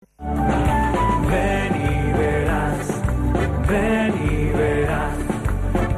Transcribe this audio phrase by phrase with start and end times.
[0.00, 3.02] Ven y verás,
[3.68, 5.14] ven y verás.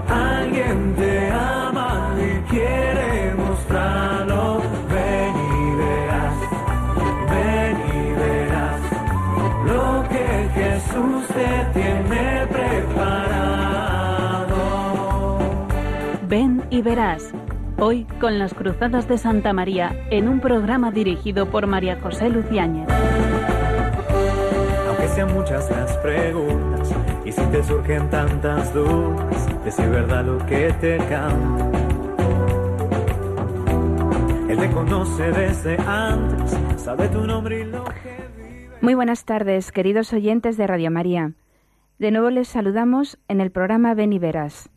[0.08, 4.60] Alguien te ama y quiere mostrarlo.
[4.90, 6.34] Ven y verás,
[7.30, 8.80] ven y verás
[9.66, 13.78] lo que Jesús te tiene preparado.
[16.26, 17.32] Ven y verás.
[17.78, 22.88] Hoy con las Cruzadas de Santa María en un programa dirigido por María José Luciáñez.
[25.14, 26.90] Sean muchas las preguntas
[27.22, 31.70] y si te surgen tantas dudas, decir verdad lo que te canta.
[34.48, 38.78] Él te conoce desde antes, sabe tu nombre y lo que vive.
[38.80, 41.32] Muy buenas tardes, queridos oyentes de Radio María.
[41.98, 44.70] De nuevo les saludamos en el programa Ven y Verás.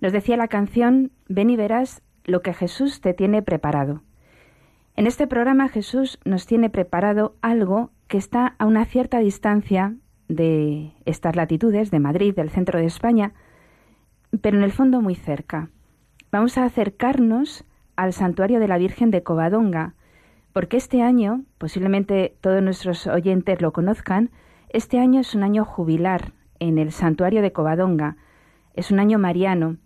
[0.00, 4.02] Nos decía la canción Ven y verás lo que Jesús te tiene preparado.
[4.96, 9.94] En este programa Jesús nos tiene preparado algo que está a una cierta distancia
[10.28, 13.32] de estas latitudes, de Madrid, del centro de España,
[14.40, 15.70] pero en el fondo muy cerca.
[16.30, 17.64] Vamos a acercarnos
[17.96, 19.94] al santuario de la Virgen de Covadonga,
[20.52, 24.30] porque este año, posiblemente todos nuestros oyentes lo conozcan,
[24.68, 28.16] este año es un año jubilar en el santuario de Covadonga,
[28.74, 29.76] es un año mariano,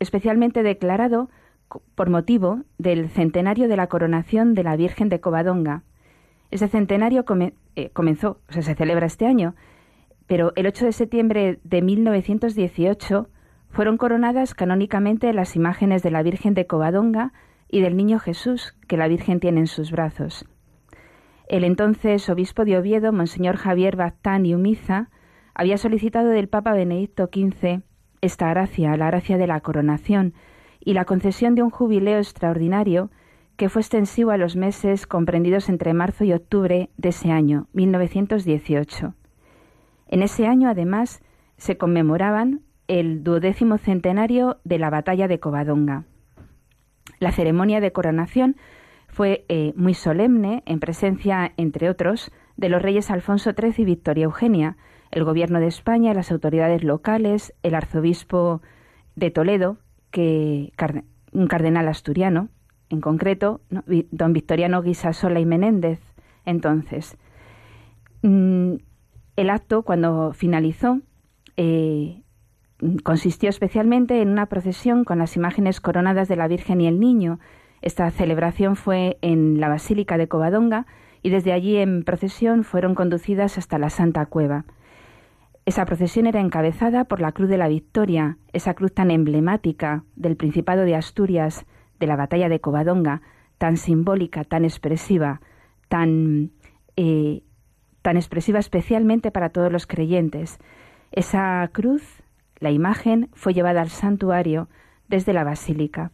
[0.00, 1.30] especialmente declarado
[1.94, 5.82] por motivo del centenario de la coronación de la Virgen de Covadonga.
[6.52, 7.24] Ese centenario
[7.76, 9.54] eh, comenzó, o sea, se celebra este año,
[10.26, 13.30] pero el 8 de septiembre de 1918
[13.70, 17.32] fueron coronadas canónicamente las imágenes de la Virgen de Covadonga
[17.70, 20.44] y del Niño Jesús que la Virgen tiene en sus brazos.
[21.48, 25.08] El entonces obispo de Oviedo, Monseñor Javier Baztán y Umiza,
[25.54, 27.80] había solicitado del Papa Benedicto XV
[28.20, 30.34] esta gracia, la gracia de la coronación,
[30.80, 33.10] y la concesión de un jubileo extraordinario
[33.62, 39.14] que fue extensivo a los meses comprendidos entre marzo y octubre de ese año, 1918.
[40.08, 41.22] En ese año, además,
[41.58, 46.06] se conmemoraban el duodécimo centenario de la batalla de Covadonga.
[47.20, 48.56] La ceremonia de coronación
[49.06, 54.24] fue eh, muy solemne, en presencia, entre otros, de los reyes Alfonso XIII y Victoria
[54.24, 54.76] Eugenia,
[55.12, 58.60] el gobierno de España, las autoridades locales, el arzobispo
[59.14, 59.78] de Toledo,
[60.10, 60.72] que
[61.30, 62.48] un cardenal asturiano,
[62.92, 63.62] en concreto,
[64.10, 65.98] don Victoriano Guisasola y Menéndez.
[66.44, 67.16] Entonces,
[68.22, 68.74] mm,
[69.36, 71.00] el acto, cuando finalizó,
[71.56, 72.22] eh,
[73.02, 77.40] consistió especialmente en una procesión con las imágenes coronadas de la Virgen y el Niño.
[77.80, 80.86] Esta celebración fue en la Basílica de Covadonga
[81.22, 84.66] y desde allí en procesión fueron conducidas hasta la Santa Cueva.
[85.64, 90.36] Esa procesión era encabezada por la Cruz de la Victoria, esa cruz tan emblemática del
[90.36, 91.64] Principado de Asturias,
[92.02, 93.22] de la batalla de Covadonga,
[93.58, 95.40] tan simbólica, tan expresiva,
[95.88, 96.50] tan,
[96.96, 97.44] eh,
[98.02, 100.58] tan expresiva especialmente para todos los creyentes.
[101.12, 102.02] Esa cruz,
[102.58, 104.68] la imagen, fue llevada al santuario
[105.06, 106.10] desde la basílica.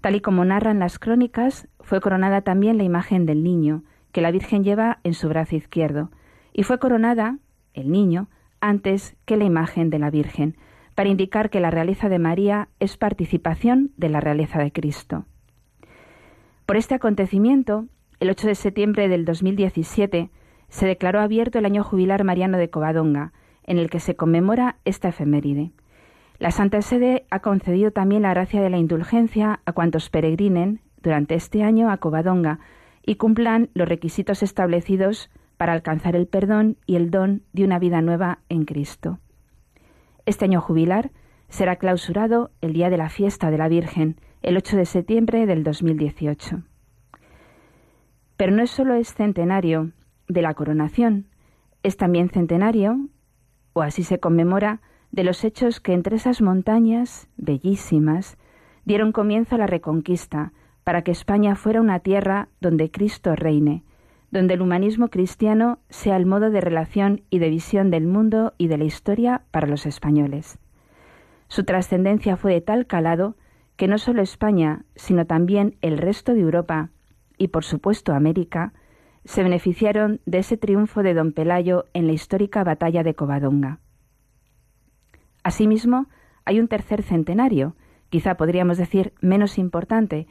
[0.00, 4.30] Tal y como narran las crónicas, fue coronada también la imagen del niño, que la
[4.30, 6.12] Virgen lleva en su brazo izquierdo,
[6.52, 7.38] y fue coronada,
[7.72, 8.28] el niño,
[8.60, 10.56] antes que la imagen de la Virgen,
[10.94, 15.26] para indicar que la realeza de María es participación de la realeza de Cristo.
[16.66, 17.86] Por este acontecimiento,
[18.20, 20.30] el 8 de septiembre del 2017,
[20.68, 23.32] se declaró abierto el año jubilar mariano de Covadonga,
[23.64, 25.72] en el que se conmemora esta efeméride.
[26.38, 31.34] La Santa Sede ha concedido también la gracia de la indulgencia a cuantos peregrinen durante
[31.34, 32.60] este año a Covadonga
[33.04, 38.02] y cumplan los requisitos establecidos para alcanzar el perdón y el don de una vida
[38.02, 39.18] nueva en Cristo.
[40.26, 41.10] Este año jubilar
[41.48, 45.62] será clausurado el día de la fiesta de la Virgen, el 8 de septiembre del
[45.64, 46.62] 2018.
[48.36, 49.92] Pero no es solo es centenario
[50.26, 51.26] de la coronación,
[51.82, 53.08] es también centenario,
[53.74, 54.80] o así se conmemora,
[55.12, 58.36] de los hechos que entre esas montañas, bellísimas,
[58.84, 60.52] dieron comienzo a la reconquista,
[60.84, 63.84] para que España fuera una tierra donde Cristo reine,
[64.34, 68.66] donde el humanismo cristiano sea el modo de relación y de visión del mundo y
[68.66, 70.58] de la historia para los españoles.
[71.46, 73.36] Su trascendencia fue de tal calado
[73.76, 76.90] que no solo España, sino también el resto de Europa
[77.38, 78.72] y por supuesto América,
[79.24, 83.78] se beneficiaron de ese triunfo de don Pelayo en la histórica batalla de Covadonga.
[85.44, 86.08] Asimismo,
[86.44, 87.76] hay un tercer centenario,
[88.10, 90.26] quizá podríamos decir menos importante,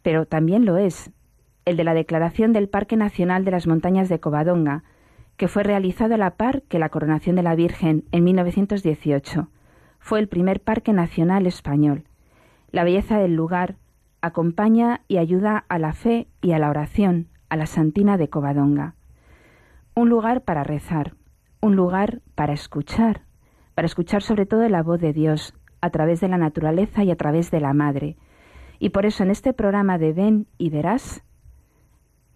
[0.00, 1.10] pero también lo es,
[1.64, 4.84] el de la declaración del Parque Nacional de las Montañas de Covadonga,
[5.36, 9.48] que fue realizado a la par que la coronación de la Virgen en 1918.
[9.98, 12.04] Fue el primer parque nacional español.
[12.70, 13.76] La belleza del lugar
[14.20, 18.94] acompaña y ayuda a la fe y a la oración, a la Santina de Covadonga.
[19.96, 21.14] un lugar para rezar,
[21.60, 23.22] un lugar para escuchar,
[23.74, 27.16] para escuchar sobre todo la voz de Dios a través de la naturaleza y a
[27.16, 28.16] través de la Madre.
[28.78, 31.22] Y por eso en este programa de Ven y Verás,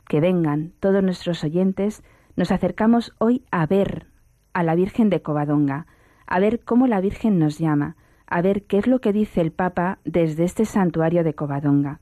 [0.08, 2.02] que vengan todos nuestros oyentes,
[2.36, 4.06] nos acercamos hoy a ver
[4.52, 5.86] a la Virgen de Covadonga,
[6.26, 7.96] a ver cómo la Virgen nos llama,
[8.26, 12.00] a ver qué es lo que dice el Papa desde este santuario de Covadonga.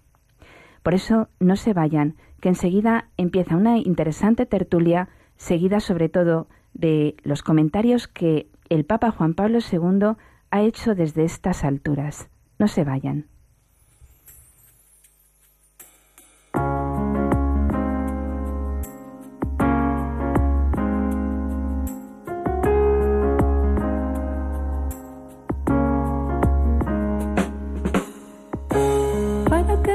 [0.82, 7.16] Por eso no se vayan, que enseguida empieza una interesante tertulia, seguida sobre todo de
[7.22, 10.16] los comentarios que el Papa Juan Pablo II
[10.50, 12.28] ha hecho desde estas alturas.
[12.58, 13.26] No se vayan.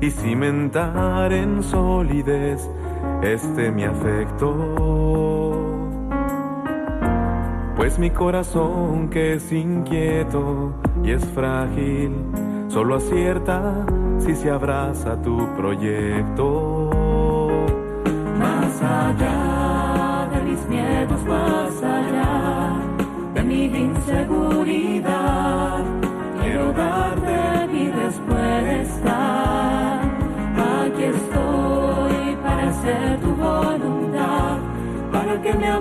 [0.00, 2.68] y cimentar en solidez
[3.22, 4.54] este mi afecto.
[7.76, 12.12] Pues mi corazón que es inquieto y es frágil,
[12.68, 13.86] solo acierta
[14.18, 16.90] si se abraza tu proyecto.
[18.38, 22.72] Más allá de mis miedos, más allá
[23.34, 24.65] de mi inseguridad,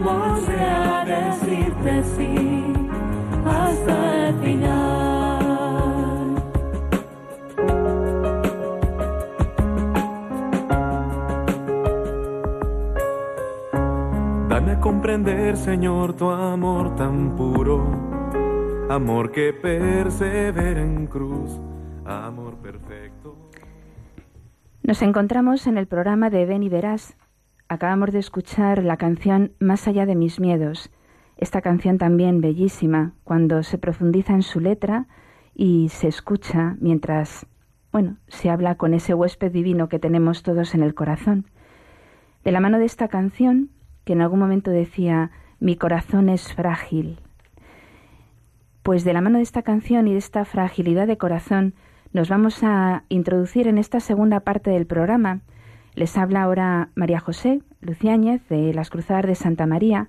[0.07, 2.73] amor sea decirte sí
[3.45, 5.45] hasta el final.
[14.49, 17.83] Dame a comprender, Señor, tu amor tan puro,
[18.89, 21.59] amor que persevera en cruz,
[22.05, 23.35] amor perfecto.
[24.83, 27.17] Nos encontramos en el programa de Ven y Verás.
[27.67, 30.91] Acabamos de escuchar la canción Más allá de mis miedos.
[31.35, 35.07] Esta canción también bellísima, cuando se profundiza en su letra
[35.55, 37.47] y se escucha mientras,
[37.91, 41.47] bueno, se habla con ese huésped divino que tenemos todos en el corazón.
[42.43, 43.71] De la mano de esta canción,
[44.03, 47.19] que en algún momento decía, mi corazón es frágil.
[48.83, 51.73] Pues de la mano de esta canción y de esta fragilidad de corazón,
[52.13, 55.41] nos vamos a introducir en esta segunda parte del programa.
[55.95, 60.07] Les habla ahora María José Luciáñez de las Cruzadas de Santa María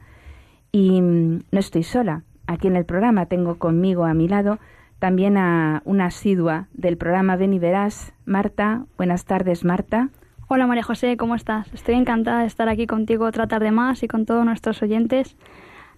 [0.72, 2.22] y mm, no estoy sola.
[2.46, 4.58] Aquí en el programa tengo conmigo a mi lado
[4.98, 8.84] también a una asidua del programa Ven y Verás, Marta.
[8.96, 10.08] Buenas tardes, Marta.
[10.48, 11.72] Hola María José, ¿cómo estás?
[11.74, 15.36] Estoy encantada de estar aquí contigo otra tarde más y con todos nuestros oyentes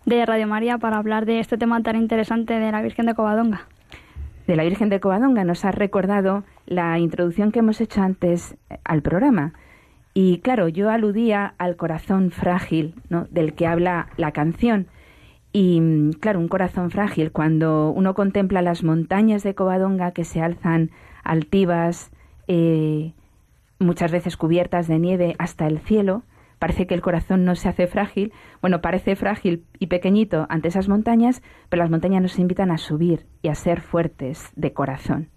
[0.06, 3.66] de Radio María para hablar de este tema tan interesante de la Virgen de Covadonga
[4.48, 9.02] de la Virgen de Covadonga nos ha recordado la introducción que hemos hecho antes al
[9.02, 9.52] programa.
[10.20, 13.28] Y claro, yo aludía al corazón frágil ¿no?
[13.30, 14.88] del que habla la canción.
[15.52, 20.42] Y mm, claro, un corazón frágil, cuando uno contempla las montañas de Covadonga que se
[20.42, 20.90] alzan
[21.22, 22.10] altivas,
[22.48, 23.12] eh,
[23.78, 26.24] muchas veces cubiertas de nieve hasta el cielo,
[26.58, 28.32] parece que el corazón no se hace frágil.
[28.60, 33.26] Bueno, parece frágil y pequeñito ante esas montañas, pero las montañas nos invitan a subir
[33.40, 35.28] y a ser fuertes de corazón.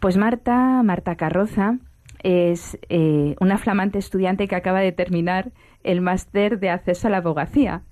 [0.00, 1.78] Pues Marta, Marta Carroza,
[2.22, 5.52] es eh, una flamante estudiante que acaba de terminar
[5.84, 7.82] el máster de acceso a la abogacía.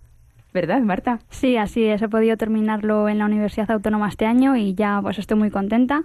[0.53, 1.19] ¿Verdad, Marta?
[1.31, 2.01] Sí, así es.
[2.03, 6.05] He podido terminarlo en la Universidad Autónoma este año y ya pues estoy muy contenta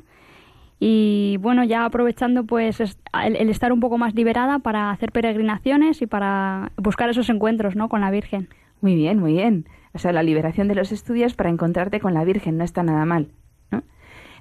[0.80, 6.08] y bueno, ya aprovechando pues el, estar un poco más liberada para hacer peregrinaciones y
[6.08, 7.90] para buscar esos encuentros, ¿no?
[7.90, 8.48] Con la Virgen.
[8.82, 9.68] Muy bien, muy bien.
[9.94, 13.04] O sea, la liberación de los estudios para encontrarte con la Virgen no está nada
[13.06, 13.28] mal.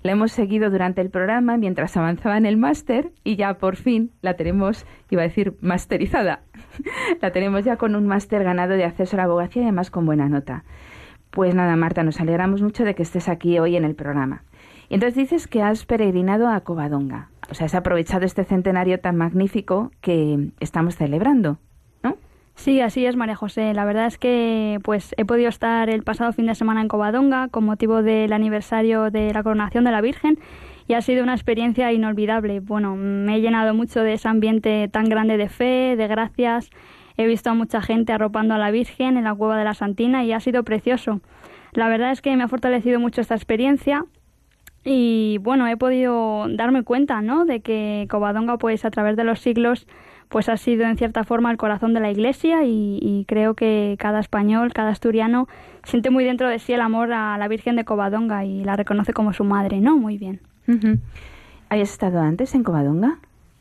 [0.03, 4.13] La hemos seguido durante el programa mientras avanzaba en el máster y ya por fin
[4.23, 6.43] la tenemos, iba a decir, masterizada.
[7.21, 10.07] la tenemos ya con un máster ganado de acceso a la abogacía y además con
[10.07, 10.65] buena nota.
[11.31, 14.45] Pues nada, Marta, nos alegramos mucho de que estés aquí hoy en el programa.
[14.89, 17.29] Y entonces dices que has peregrinado a Covadonga.
[17.51, 21.59] O sea, has aprovechado este centenario tan magnífico que estamos celebrando.
[22.59, 23.73] Sí, así es, María José.
[23.73, 27.47] La verdad es que pues he podido estar el pasado fin de semana en Covadonga
[27.47, 30.41] con motivo del aniversario de la coronación de la Virgen
[30.89, 32.59] y ha sido una experiencia inolvidable.
[32.59, 36.71] Bueno, me he llenado mucho de ese ambiente tan grande de fe, de gracias,
[37.17, 40.25] he visto a mucha gente arropando a la Virgen en la cueva de la Santina
[40.25, 41.21] y ha sido precioso.
[41.75, 44.05] La verdad es que me ha fortalecido mucho esta experiencia
[44.83, 47.45] y bueno, he podido darme cuenta, ¿no?
[47.45, 49.87] De que Covadonga, pues a través de los siglos,
[50.29, 54.21] pues ha sido en cierta forma el corazón de la Iglesia y, creo que cada
[54.21, 55.49] español, cada asturiano
[55.85, 59.13] siente muy dentro de sí el amor a la Virgen de Covadonga y la reconoce
[59.13, 59.97] como su madre, ¿no?
[59.97, 60.41] Muy bien.
[61.71, 63.19] ¿Habías estado antes en Covadonga?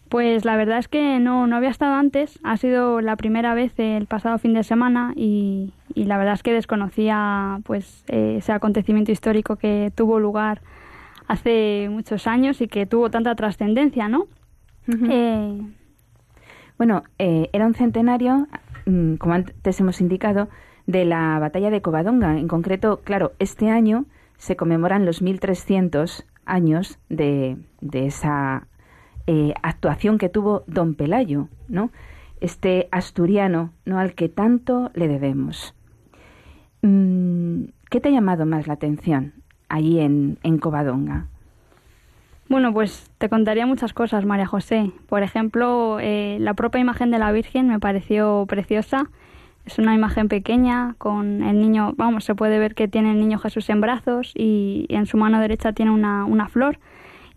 [0.09, 3.73] Pues la verdad es que no, no había estado antes, ha sido la primera vez
[3.77, 9.55] el pasado fin de semana y, la verdad es que desconocía pues ese acontecimiento histórico
[9.55, 10.61] que tuvo lugar
[11.27, 14.27] hace muchos años y que tuvo tanta trascendencia, ¿no?
[14.87, 15.61] Eh,
[16.77, 18.47] bueno, eh, era un centenario,
[18.85, 20.49] mm, como antes hemos indicado,
[20.85, 22.37] de la batalla de Covadonga.
[22.37, 24.05] En concreto, claro, este año
[24.37, 28.67] se conmemoran los 1300 años de, de esa
[29.27, 31.91] eh, actuación que tuvo don Pelayo, ¿no?
[32.39, 33.99] Este asturiano, ¿no?
[33.99, 35.75] Al que tanto le debemos.
[36.81, 39.33] Mm, ¿Qué te ha llamado más la atención
[39.67, 41.27] allí en, en Covadonga?
[42.49, 44.91] Bueno, pues te contaría muchas cosas, María José.
[45.09, 49.09] Por ejemplo, eh, la propia imagen de la Virgen me pareció preciosa.
[49.65, 53.37] Es una imagen pequeña con el niño, vamos, se puede ver que tiene el niño
[53.37, 56.79] Jesús en brazos y, en su mano derecha tiene una, una, flor.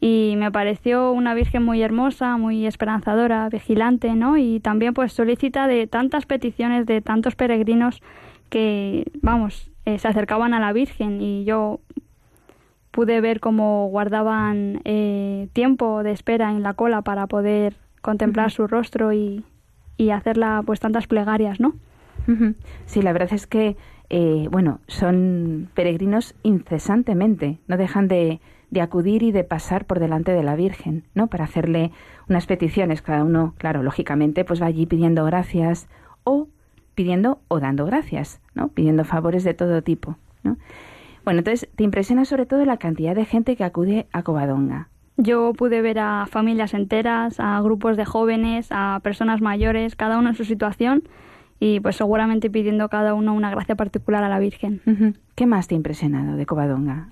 [0.01, 4.37] Y me pareció una Virgen muy hermosa, muy esperanzadora, vigilante, ¿no?
[4.37, 8.01] Y también pues solicita de tantas peticiones de tantos peregrinos
[8.49, 11.81] que, vamos, eh, se acercaban a la Virgen y yo
[12.91, 18.67] pude ver cómo guardaban eh, tiempo de espera en la cola para poder contemplar su
[18.67, 19.45] rostro y,
[19.97, 21.75] y hacerla pues tantas plegarias, ¿no?
[22.87, 23.77] Sí, la verdad es que,
[24.09, 30.33] eh, bueno, son peregrinos incesantemente, no dejan de, de, acudir y de pasar por delante
[30.33, 31.27] de la Virgen, ¿no?
[31.27, 31.91] Para hacerle
[32.29, 35.89] unas peticiones, cada uno, claro, lógicamente, pues va allí pidiendo gracias
[36.23, 36.49] o
[36.95, 38.69] pidiendo o dando gracias, ¿no?
[38.69, 40.57] Pidiendo favores de todo tipo, ¿no?
[41.31, 44.89] Bueno, entonces te impresiona sobre todo la cantidad de gente que acude a Covadonga.
[45.17, 50.31] Yo pude ver a familias enteras, a grupos de jóvenes, a personas mayores, cada uno
[50.31, 51.05] en su situación
[51.61, 54.81] y pues seguramente pidiendo cada uno una gracia particular a la Virgen.
[55.37, 57.11] ¿Qué más te ha impresionado de Covadonga?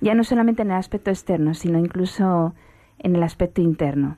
[0.00, 2.52] Ya no solamente en el aspecto externo, sino incluso
[2.98, 4.16] en el aspecto interno.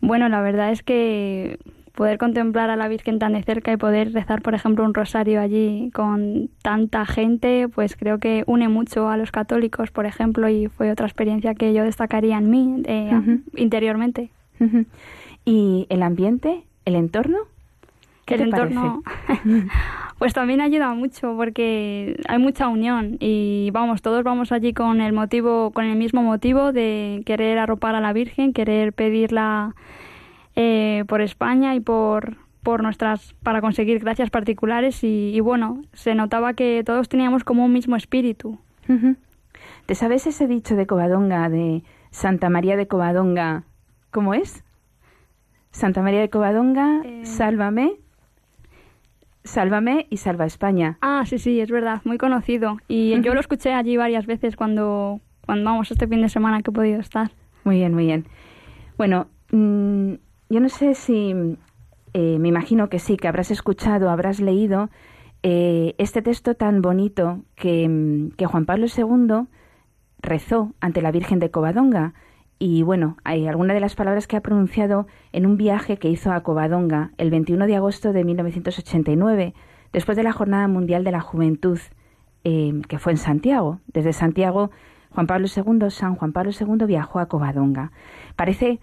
[0.00, 1.58] Bueno, la verdad es que
[1.94, 5.40] poder contemplar a la Virgen tan de cerca y poder rezar, por ejemplo, un rosario
[5.40, 10.68] allí con tanta gente, pues creo que une mucho a los católicos, por ejemplo, y
[10.68, 14.30] fue otra experiencia que yo destacaría en mí eh, interiormente.
[15.44, 17.38] ¿Y el ambiente, el entorno?
[18.26, 19.02] ¿Qué el entorno,
[20.18, 25.12] pues también ayuda mucho porque hay mucha unión y vamos, todos vamos allí con el
[25.12, 29.74] motivo, con el mismo motivo de querer arropar a la Virgen, querer pedirla
[30.56, 36.54] eh, por España y por, por nuestras para conseguir gracias particulares y, bueno se notaba
[36.54, 38.58] que todos teníamos como un mismo espíritu.
[39.86, 43.62] ¿te sabes ese dicho de Covadonga de Santa María de Covadonga
[44.10, 44.64] cómo es?
[45.70, 47.24] Santa María de Covadonga eh.
[47.24, 47.92] sálvame
[49.44, 50.98] sálvame y salva España.
[51.00, 52.78] Ah sí sí es verdad muy conocido.
[52.88, 56.70] Y yo lo escuché allí varias veces cuando cuando vamos este fin de semana que
[56.70, 57.30] he podido estar.
[57.64, 58.26] Muy bien muy bien.
[58.98, 60.14] Bueno mm,
[60.50, 61.56] yo no sé si,
[62.12, 64.90] eh, me imagino que sí, que habrás escuchado, habrás leído
[65.42, 69.46] eh, este texto tan bonito que, que, Juan Pablo II
[70.18, 72.14] rezó ante la Virgen de Covadonga.
[72.58, 76.32] Y bueno, hay alguna de las palabras que ha pronunciado en un viaje que hizo
[76.32, 79.54] a Covadonga el 21 de agosto de 1989,
[79.92, 81.78] después de la Jornada Mundial de la Juventud,
[82.44, 83.80] eh, que fue en Santiago.
[83.86, 84.70] Desde Santiago,
[85.10, 87.92] Juan Pablo II, San Juan Pablo II viajó a Covadonga.
[88.36, 88.80] Parece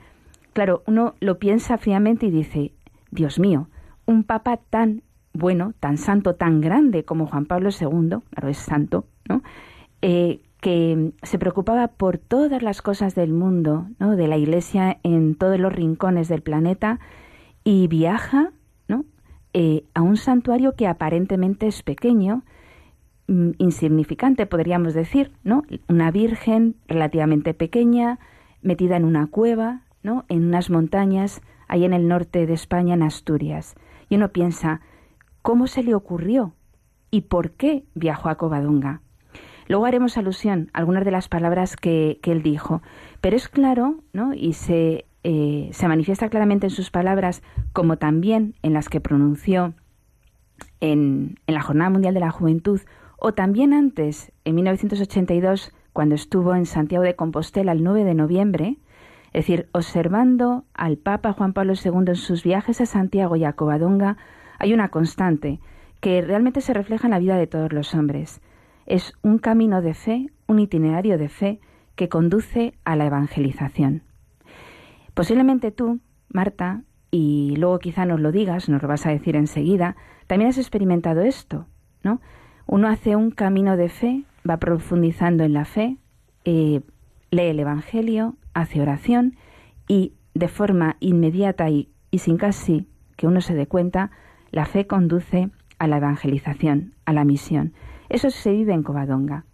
[0.58, 2.74] Claro, uno lo piensa fríamente y dice,
[3.12, 3.68] Dios mío,
[4.08, 9.06] un papa tan bueno, tan santo, tan grande como Juan Pablo II, claro, es santo,
[9.30, 9.44] ¿no?
[10.02, 14.16] Eh, que se preocupaba por todas las cosas del mundo, ¿no?
[14.16, 17.00] de la Iglesia en todos los rincones del planeta,
[17.64, 18.52] y viaja
[18.88, 19.06] ¿no?
[19.54, 22.42] Eh, a un santuario que aparentemente es pequeño,
[23.28, 25.62] mm, insignificante, podríamos decir, ¿no?
[25.88, 28.18] Una virgen relativamente pequeña,
[28.64, 29.84] metida en una cueva,
[30.30, 33.76] en unas montañas ahí en el norte de España, en Asturias.
[34.10, 34.82] Y uno piensa,
[35.42, 36.54] ¿cómo se le ocurrió?
[37.12, 39.02] ¿Y por qué viajó a Covadonga?
[39.68, 42.82] Luego haremos alusión a algunas de las palabras que, él dijo,
[43.20, 44.34] pero es claro, ¿no?
[44.34, 49.74] y se, eh, se manifiesta claramente en sus palabras, como también en las que pronunció
[50.80, 52.80] en, en la Jornada Mundial de la Juventud,
[53.20, 58.78] o también antes, en 1982, cuando estuvo en Santiago de Compostela el 9 de noviembre,
[59.28, 63.54] es decir, observando al Papa Juan Pablo II en sus viajes a Santiago y a
[63.54, 64.18] Covadonga,
[64.60, 65.60] hay una constante
[66.00, 68.42] que realmente se refleja en la vida de todos los hombres.
[68.86, 71.60] Es un camino de fe, un itinerario de fe
[71.96, 74.04] que conduce a la evangelización.
[75.14, 79.96] Posiblemente tú, Marta, y luego quizá nos lo digas, nos lo vas a decir enseguida,
[80.28, 81.66] también has experimentado esto,
[82.04, 82.22] ¿no?
[82.68, 85.98] Uno hace un camino de fe, va profundizando en la fe,
[86.46, 86.82] eh,
[87.32, 89.36] lee el Evangelio, hace oración
[89.88, 94.12] y de forma inmediata y, y sin casi que uno se dé cuenta,
[94.52, 95.50] la fe conduce
[95.80, 97.74] a la evangelización, a la misión.
[98.10, 99.46] Eso se vive en Covadonga.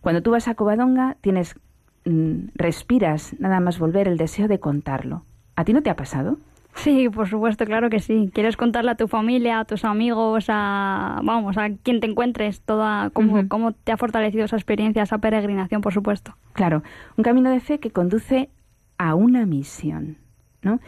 [0.00, 1.58] Cuando tú vas a Covadonga, tienes,
[2.04, 5.24] mm, respiras nada más volver el deseo de contarlo.
[5.56, 6.38] ¿A ti no te ha pasado?
[6.74, 8.30] Sí, por supuesto, claro que sí.
[8.32, 13.10] Quieres contarle a tu familia, a tus amigos, a vamos, a quien te encuentres, toda
[13.10, 16.36] cómo, cómo te ha fortalecido esa experiencia, esa peregrinación, por supuesto.
[16.52, 16.82] Claro,
[17.16, 18.50] un camino de fe que conduce
[18.98, 20.18] a una misión,
[20.62, 20.80] ¿no?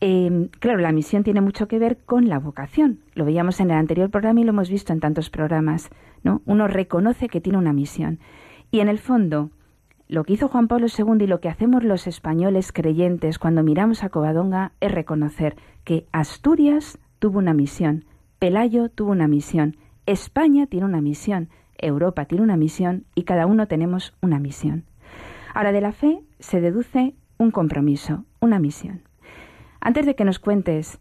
[0.00, 3.00] Em, claro, la misión tiene mucho que ver con la vocación.
[3.14, 5.90] Lo veíamos en el anterior programa y lo hemos visto en tantos programas.
[6.22, 6.42] ¿no?
[6.44, 8.18] Uno reconoce que tiene una misión.
[8.70, 9.50] Y en el fondo,
[10.08, 14.04] lo que hizo Juan Pablo II y lo que hacemos los españoles creyentes cuando miramos
[14.04, 18.04] a Covadonga es reconocer que Asturias tuvo una misión,
[18.38, 21.48] Pelayo tuvo una misión, España tiene una misión,
[21.78, 24.84] Europa tiene una misión y cada uno tenemos una misión.
[25.54, 29.02] Ahora, de la fe se deduce un compromiso, una misión.
[29.80, 30.98] Antes de que nos cuentes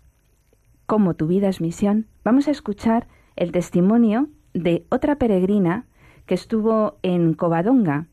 [0.86, 5.86] cómo tu vida es misión, vamos a escuchar el testimonio de otra peregrina
[6.26, 8.08] que estuvo en Covadonga.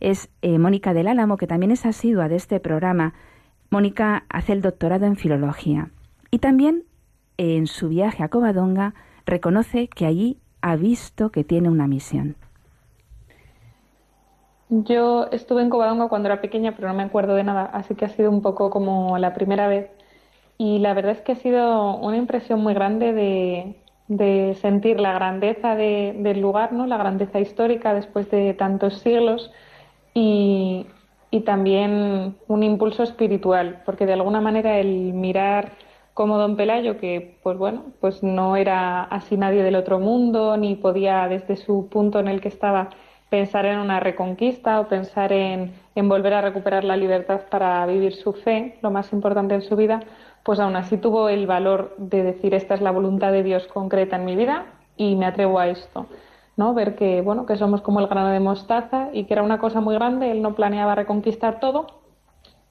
[0.00, 3.14] Es eh, Mónica del Álamo, que también es asidua de este programa.
[3.70, 5.90] Mónica hace el doctorado en filología
[6.30, 6.84] y también
[7.36, 8.94] en su viaje a Covadonga
[9.26, 12.36] reconoce que allí ha visto que tiene una misión.
[14.68, 18.04] Yo estuve en Covadonga cuando era pequeña, pero no me acuerdo de nada, así que
[18.04, 19.90] ha sido un poco como la primera vez.
[20.58, 23.79] Y la verdad es que ha sido una impresión muy grande de,
[24.60, 26.86] sentir la grandeza del lugar, ¿no?
[26.86, 29.52] la grandeza histórica después de tantos siglos
[30.14, 30.86] y,
[31.30, 35.72] y también un impulso espiritual, porque de alguna manera el mirar
[36.14, 40.74] como don Pelayo, que pues bueno, pues no era así nadie del otro mundo, ni
[40.74, 42.90] podía desde su punto en el que estaba
[43.30, 48.32] pensar en una reconquista o pensar en, volver a recuperar la libertad para vivir su
[48.32, 50.00] fe, lo más importante en su vida,
[50.44, 54.16] pues aún así tuvo el valor de decir esta es la voluntad de Dios concreta
[54.16, 56.06] en mi vida y me atrevo a esto.
[56.56, 56.74] ¿no?
[56.74, 59.80] Ver que, bueno, que somos como el grano de mostaza y que era una cosa
[59.80, 61.86] muy grande, él no planeaba reconquistar todo,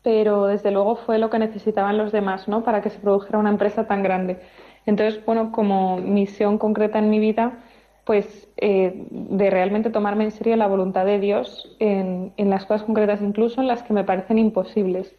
[0.03, 2.63] pero desde luego fue lo que necesitaban los demás, ¿no?
[2.63, 4.39] Para que se produjera una empresa tan grande.
[4.85, 7.59] Entonces, bueno, como misión concreta en mi vida,
[8.05, 13.21] pues eh, de realmente tomarme en serio la voluntad de Dios en, las cosas concretas,
[13.21, 15.15] incluso en las que me parecen imposibles.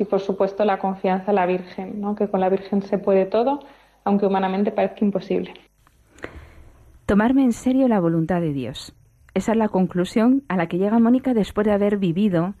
[0.00, 2.14] Y por supuesto la confianza en la Virgen, ¿no?
[2.14, 3.60] que con la Virgen se puede todo,
[4.02, 5.52] aunque humanamente parezca imposible.
[7.04, 8.94] Tomarme en serio la voluntad de Dios.
[9.34, 12.54] Esa es la conclusión a la que llega Mónica después de haber vivido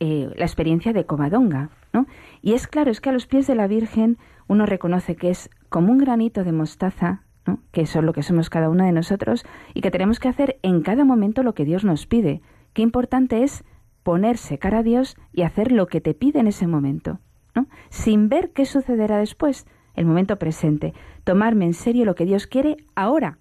[0.00, 1.68] eh, la experiencia de Covadonga.
[1.92, 2.06] ¿no?
[2.40, 4.16] Y es claro, es que a los pies de la Virgen
[4.48, 7.24] uno reconoce que es como un granito de mostaza
[7.72, 10.58] que eso es lo que somos cada uno de nosotros y que tenemos que hacer
[10.62, 12.40] en cada momento lo que Dios nos pide.
[12.72, 13.64] Qué importante es
[14.04, 17.18] ponerse cara a Dios y hacer lo que te pide en ese momento,
[17.56, 17.66] ¿no?
[17.90, 22.76] sin ver qué sucederá después, el momento presente, tomarme en serio lo que Dios quiere
[22.94, 23.38] ahora.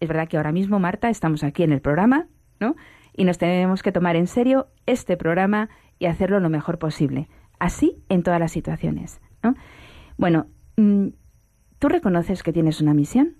[0.00, 2.28] Es verdad que ahora mismo, Marta, estamos aquí en el programa,
[2.60, 2.74] ¿no?
[3.14, 7.28] Y nos tenemos que tomar en serio este programa y hacerlo lo mejor posible.
[7.58, 9.54] Así en todas las situaciones, ¿no?
[10.18, 11.08] Bueno, mm,
[11.84, 13.36] ¿Tú reconoces que tienes una misión?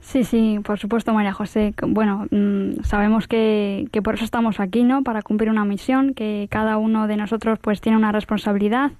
[0.00, 1.74] Sí, sí, por supuesto, María José.
[1.86, 5.02] Bueno, mm, sabemos que, que, por eso estamos aquí, ¿no?
[5.02, 8.92] Para cumplir una misión, que cada uno de nosotros pues tiene una responsabilidad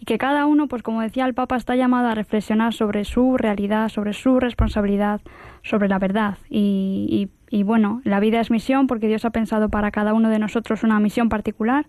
[0.00, 3.36] y que cada uno, pues como decía el Papa, está llamado a reflexionar sobre su
[3.36, 5.20] realidad, sobre su responsabilidad,
[5.62, 6.38] sobre la verdad.
[6.48, 10.38] Y, y, bueno, la vida es misión porque Dios ha pensado para cada uno de
[10.38, 11.86] nosotros una misión particular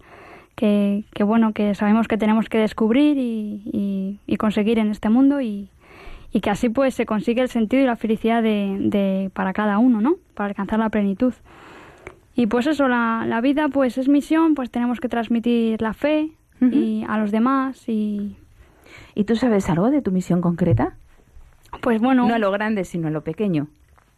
[0.55, 5.39] que, que bueno, que sabemos que tenemos que descubrir y, y conseguir en este mundo
[5.39, 5.69] y,
[6.31, 9.77] y que así pues se consigue el sentido y la felicidad de, de, para cada
[9.77, 10.15] uno, ¿no?
[10.33, 11.33] Para alcanzar la plenitud.
[12.35, 16.31] Y pues eso, la, la vida pues es misión, pues tenemos que transmitir la fe
[16.61, 18.37] y a los demás y...
[19.15, 20.95] ¿Y tú sabes algo de tu misión concreta?
[21.81, 22.27] Pues bueno...
[22.27, 23.67] No a lo grande, sino a lo pequeño.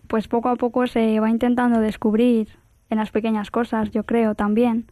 [0.07, 2.49] Pues poco a poco se va intentando descubrir
[2.89, 4.85] en las pequeñas cosas, yo creo también.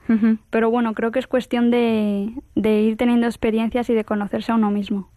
[0.50, 4.56] Pero bueno, creo que es cuestión de, de ir teniendo experiencias y de conocerse a
[4.56, 5.10] uno mismo.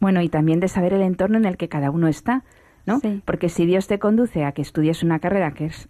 [0.00, 2.42] Bueno, y también de saber el entorno en el que cada uno está,
[2.86, 3.00] ¿no?
[3.24, 5.88] Porque si Dios te conduce a que estudies una carrera, que es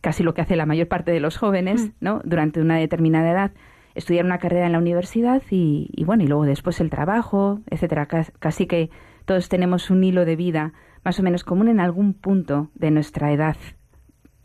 [0.00, 1.90] casi lo que hace la mayor parte de los jóvenes, mm.
[2.00, 2.20] ¿no?
[2.24, 3.52] Durante una determinada edad,
[3.94, 8.06] estudiar una carrera en la universidad y, bueno, y luego después el trabajo, etcétera.
[8.06, 8.90] Casi que
[9.26, 10.72] Todos tenemos un hilo de vida
[11.04, 13.56] más o menos común en algún punto de nuestra edad,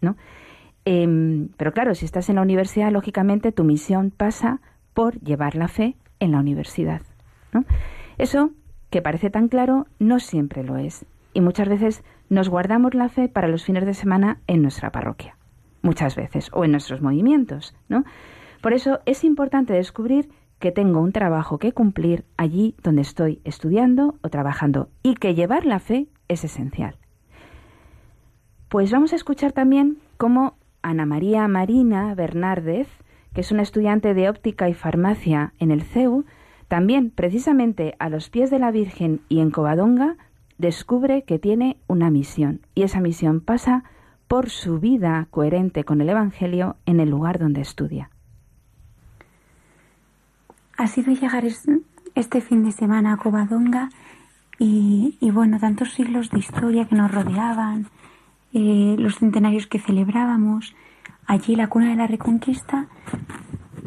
[0.02, 0.16] ¿no?
[0.86, 4.62] Em, pero claro, si estás en la universidad, lógicamente tu misión pasa
[4.94, 7.02] por llevar la fe en la universidad.
[7.52, 7.66] ¿no?
[8.18, 8.52] Eso,
[8.90, 11.06] que parece tan claro, no siempre lo es.
[11.34, 15.36] Y muchas veces nos guardamos la fe para los fines de semana en nuestra parroquia.
[15.82, 16.50] Muchas veces.
[16.54, 17.76] O en nuestros movimientos.
[17.90, 18.04] ¿no?
[18.62, 24.16] Por eso es importante descubrir que tengo un trabajo que cumplir allí donde estoy estudiando
[24.22, 26.98] o trabajando y que llevar la fe es esencial.
[28.70, 32.88] Pues vamos a escuchar también cómo Ana María Marina Bernárdez,
[33.34, 36.26] que es una estudiante de óptica y farmacia en el CEU,
[36.76, 40.18] también precisamente a los pies de la Virgen y en Covadonga,
[40.58, 43.86] descubre que tiene una misión y esa misión pasa
[44.28, 48.10] por su vida coherente con el Evangelio en el lugar donde estudia.
[50.78, 51.46] Ha sido llegar
[52.14, 53.88] este fin de semana a Covadonga
[54.60, 57.88] y, bueno, tantos siglos de historia que nos rodeaban,
[58.52, 60.76] eh, los centenarios que celebrábamos,
[61.26, 62.90] allí la cuna de la Reconquista,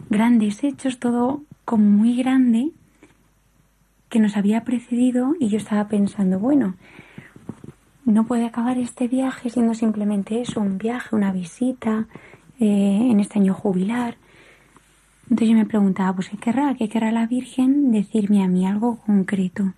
[0.09, 2.72] grandes hechos, todo como muy grande
[4.09, 6.75] que nos había precedido y yo estaba pensando, bueno,
[8.05, 12.07] no puede acabar este viaje siendo simplemente eso, un viaje, una visita,
[12.59, 14.16] eh, en este año jubilar.
[15.25, 16.75] Entonces yo me preguntaba, pues ¿qué querrá?
[16.75, 19.75] ¿Qué querrá la Virgen decirme a mí algo concreto?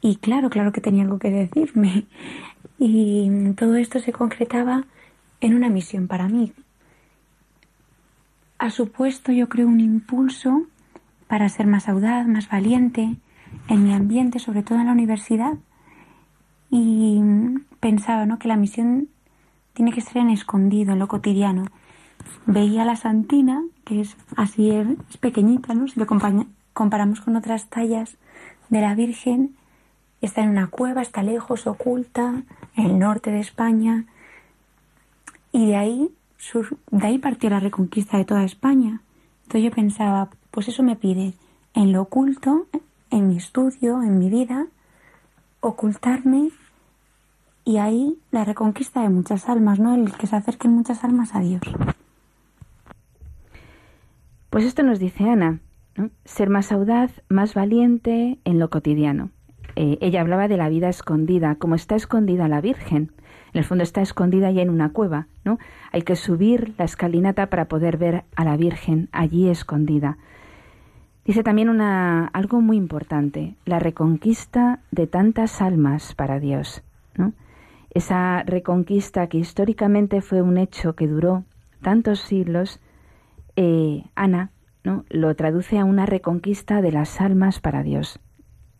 [0.00, 2.04] Y claro, claro que tenía algo que decirme.
[2.78, 4.84] Y todo esto se concretaba
[5.40, 6.52] en una misión para mí.
[8.58, 10.66] Ha supuesto, yo creo, un impulso
[11.26, 13.16] para ser más audaz, más valiente
[13.68, 15.54] en mi ambiente, sobre todo en la universidad.
[16.70, 17.20] Y
[17.80, 18.38] pensaba ¿no?
[18.38, 19.08] que la misión
[19.74, 21.66] tiene que ser en escondido, en lo cotidiano.
[22.46, 25.86] Veía la Santina, que es así, es pequeñita, ¿no?
[25.86, 28.16] Si lo comparamos con otras tallas
[28.68, 29.54] de la Virgen,
[30.20, 32.42] está en una cueva, está lejos, oculta,
[32.74, 34.06] en el norte de España.
[35.52, 36.10] Y de ahí,
[36.90, 39.00] de ahí partió la reconquista de toda España.
[39.42, 41.34] Entonces yo pensaba, pues eso me pide,
[41.74, 42.66] en lo oculto,
[43.10, 44.66] en mi estudio, en mi vida,
[45.60, 46.50] ocultarme
[47.64, 49.94] y ahí la reconquista de muchas almas, ¿no?
[49.94, 51.62] El que se acerquen muchas almas a Dios.
[54.50, 55.60] Pues esto nos dice Ana,
[56.24, 59.30] ser más audaz, más valiente en lo cotidiano.
[59.74, 63.12] Eh, ella hablaba de la vida escondida, como está escondida la Virgen.
[63.52, 65.58] En el fondo está escondida ya en una cueva, ¿no?
[65.92, 70.18] Hay que subir la escalinata para poder ver a la Virgen allí escondida.
[71.26, 76.84] Dice también una, algo muy importante, la reconquista de tantas almas para Dios.
[77.16, 77.32] ¿no?
[77.90, 81.42] Esa reconquista que históricamente fue un hecho que duró
[81.82, 82.80] tantos siglos,
[83.56, 84.52] eh, Ana
[84.84, 85.04] ¿no?
[85.08, 88.20] lo traduce a una reconquista de las almas para Dios.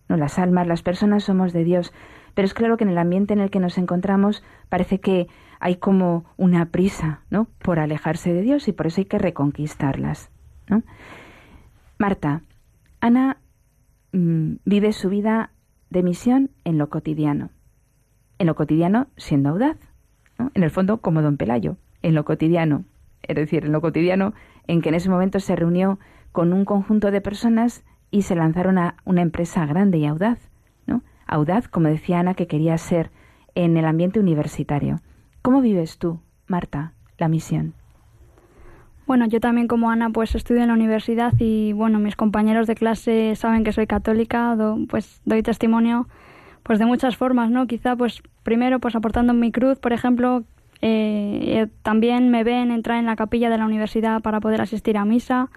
[0.08, 1.92] No, las almas, las personas somos de Dios,
[2.34, 5.26] pero es claro que en el ambiente en el que nos encontramos parece que
[5.58, 7.48] hay como una prisa, ¿no?
[7.58, 10.30] Por alejarse de Dios y por eso hay que reconquistarlas,
[10.68, 10.84] ¿no?
[11.98, 12.42] Marta,
[13.00, 13.38] Ana
[14.12, 15.50] mm, vive su vida
[15.88, 17.50] de misión en lo cotidiano.
[18.38, 19.78] En lo cotidiano siendo audaz,
[20.54, 22.84] En el fondo como don Pelayo, en lo cotidiano,
[23.22, 24.34] es decir, en lo cotidiano
[24.66, 25.98] en que en ese momento se reunió
[26.32, 30.50] con un conjunto de personas y se lanzaron a una empresa grande y audaz,
[30.86, 31.02] ¿no?
[31.26, 33.10] Audaz, como decía Ana, que quería ser
[33.54, 35.00] en el ambiente universitario.
[35.40, 37.72] ¿Cómo vives tú, Marta, la misión?
[39.06, 42.74] Bueno, yo también como Ana pues estudio en la universidad y bueno, mis compañeros de
[42.74, 44.56] clase saben que soy católica,
[44.88, 46.08] pues doy testimonio
[46.64, 47.68] pues de muchas formas, ¿no?
[47.68, 50.42] Quizá pues primero pues aportando mi cruz, por ejemplo,
[50.82, 54.98] eh, eh, también me ven entrar en la capilla de la universidad para poder asistir
[54.98, 55.50] a misa,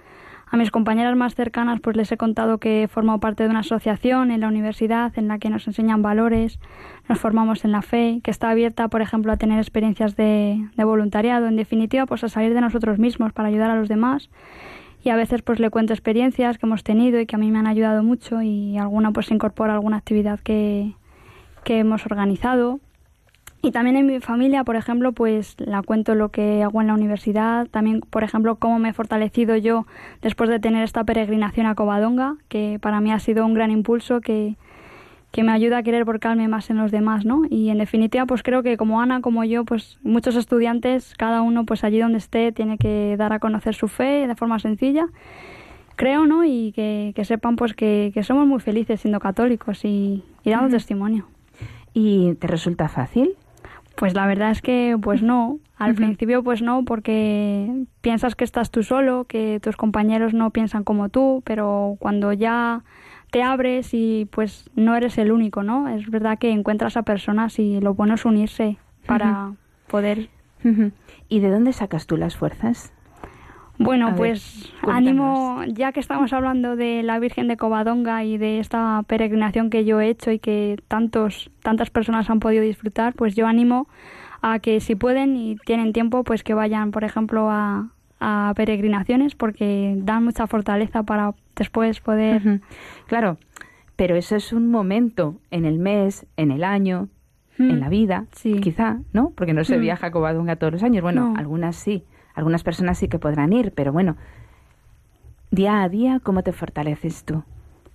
[0.51, 3.59] a mis compañeras más cercanas pues les he contado que he formado parte de una
[3.59, 6.59] asociación en la universidad en la que nos enseñan valores,
[7.07, 11.47] nos formamos en la fe, que está abierta, por ejemplo, a tener experiencias de, voluntariado,
[11.47, 14.29] en definitiva, pues a salir de nosotros mismos para ayudar a los demás.
[15.03, 17.59] Y a veces pues le cuento experiencias que hemos tenido y que a mí me
[17.59, 20.95] han ayudado mucho y alguna pues incorpora alguna actividad que,
[21.63, 22.79] que hemos organizado
[23.61, 26.93] y también en mi familia, por ejemplo, pues la cuento lo que hago en la
[26.93, 29.85] universidad, también, por ejemplo, cómo me he fortalecido yo
[30.21, 34.21] después de tener esta peregrinación a Covadonga, que para mí ha sido un gran impulso
[34.21, 34.55] que,
[35.31, 37.41] que me ayuda a querer volcarme más en los demás, ¿no?
[37.49, 41.65] Y en definitiva, pues creo que como Ana, como yo, pues muchos estudiantes, cada uno
[41.65, 45.07] pues allí donde esté tiene que dar a conocer su fe de forma sencilla,
[45.97, 46.45] creo, ¿no?
[46.45, 51.27] Y que, sepan pues que, somos muy felices siendo católicos y, y dando testimonio.
[51.93, 53.35] ¿Y te resulta fácil?
[53.99, 55.59] Pues la verdad es que pues no.
[55.77, 60.85] Al principio pues no, porque piensas que estás tú solo, que tus compañeros no piensan
[60.85, 62.83] como tú, pero cuando ya
[63.29, 65.89] te abres y pues no eres el único, ¿no?
[65.89, 69.53] Es verdad que encuentras a personas y lo bueno es unirse para
[69.87, 70.29] poder...
[71.29, 72.91] ¿Y de dónde sacas tú las fuerzas?
[73.79, 79.03] Bueno, pues ánimo, ya que estamos hablando de la Virgen de Covadonga y de esta
[79.07, 83.47] peregrinación que yo he hecho y que tantos, tantas personas han podido disfrutar, pues yo
[83.47, 83.87] animo
[84.41, 87.87] a que si pueden y tienen tiempo, pues que vayan, por ejemplo, a,
[88.19, 92.61] a peregrinaciones porque dan mucha fortaleza para después poder...
[93.07, 93.37] Claro,
[93.95, 97.09] pero eso es un momento en el mes, en el año,
[97.57, 98.27] en la vida,
[98.61, 99.31] quizá, ¿no?
[99.35, 101.01] Porque no se viaja a Covadonga todos los años.
[101.01, 102.05] Bueno, algunas sí.
[102.39, 104.15] Algunas personas sí que podrán ir, pero bueno,
[105.51, 107.43] día a día, ¿cómo te fortaleces tú?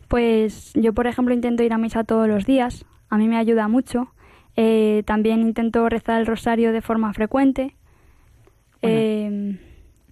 [0.07, 3.69] Pues yo, por ejemplo, intento ir a misa todos los días, a mí me ayuda
[3.69, 4.13] mucho.
[4.55, 7.75] Eh, también intento rezar el rosario de forma frecuente.
[8.83, 9.59] Eh,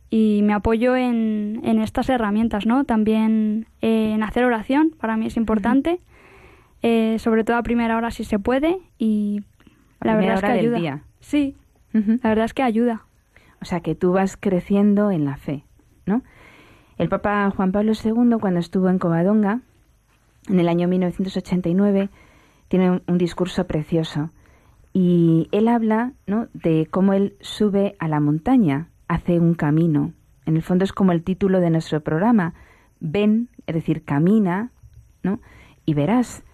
[0.08, 2.84] y me apoyo en, en, estas herramientas, ¿no?
[2.84, 6.00] También eh, en hacer oración, para mí es importante,
[7.18, 9.42] sobre todo a primera hora si se puede y
[10.00, 11.02] la verdad es que ayuda.
[11.20, 11.54] Sí,
[11.92, 13.04] la verdad es que ayuda.
[13.62, 15.64] O sea, que tú vas creciendo en la fe,
[16.04, 16.22] ¿no?
[16.98, 19.60] El Papa Juan Pablo II, cuando estuvo en Covadonga,
[20.48, 22.10] en el año 1989,
[22.68, 24.30] tiene un, discurso precioso.
[24.92, 26.48] Y él habla ¿no?
[26.52, 30.12] de cómo él sube a la montaña, hace un camino.
[30.44, 32.54] En el fondo es como el título de nuestro programa.
[33.00, 34.70] Ven, es decir, camina,
[35.22, 35.40] ¿no?
[35.86, 36.44] Y verás.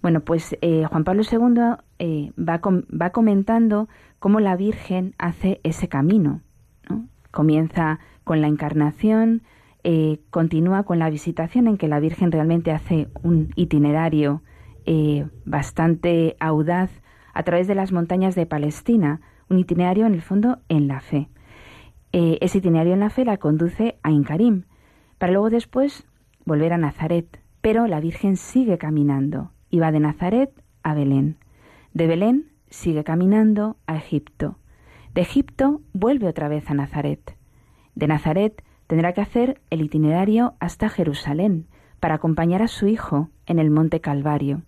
[0.00, 5.88] Bueno, pues eh, Juan Pablo II eh, va, va comentando cómo la Virgen hace ese
[5.88, 6.40] camino.
[7.34, 9.42] Comienza con la encarnación,
[9.82, 14.42] eh, continúa con la visitación en que la Virgen realmente hace un itinerario
[14.86, 16.92] eh, bastante audaz
[17.32, 19.20] a través de las montañas de Palestina,
[19.50, 21.28] un itinerario en el fondo en la fe.
[22.12, 24.62] Eh, ese itinerario en la fe la conduce a Incarim,
[25.18, 26.06] para luego después
[26.44, 30.52] volver a Nazaret, pero la Virgen sigue caminando y va de Nazaret
[30.84, 31.36] a Belén.
[31.94, 34.56] De Belén sigue caminando a Egipto.
[35.14, 37.36] De Egipto vuelve otra vez a Nazaret.
[37.94, 41.68] De Nazaret tendrá que hacer el itinerario hasta Jerusalén
[42.00, 44.62] para acompañar a su hijo en el monte Calvario.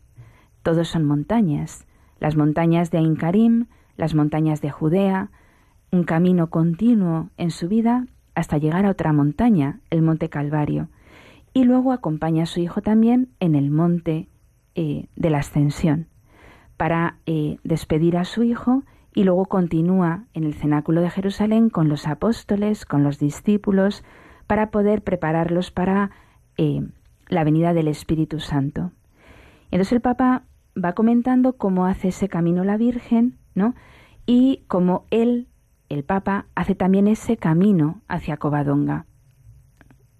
[0.62, 1.88] Todos son montañas,
[2.20, 5.30] las montañas de Aincarim, las montañas de Judea,
[5.90, 8.06] un camino continuo en su vida
[8.36, 10.90] hasta llegar a otra montaña, el monte Calvario.
[11.54, 14.28] Y luego acompaña a su hijo también en el monte
[14.76, 16.06] eh, de la ascensión,
[16.76, 18.84] para eh, despedir a su hijo
[19.16, 24.04] y luego continúa en el cenáculo de Jerusalén con los apóstoles, con los discípulos,
[24.46, 26.10] para poder prepararlos para
[26.58, 26.86] eh,
[27.26, 28.92] la venida del Espíritu Santo.
[29.70, 30.42] Entonces el Papa
[30.76, 33.74] va comentando cómo hace ese camino la Virgen, ¿no?
[34.26, 35.48] Y cómo él,
[35.88, 39.06] el Papa, hace también ese camino hacia Covadonga,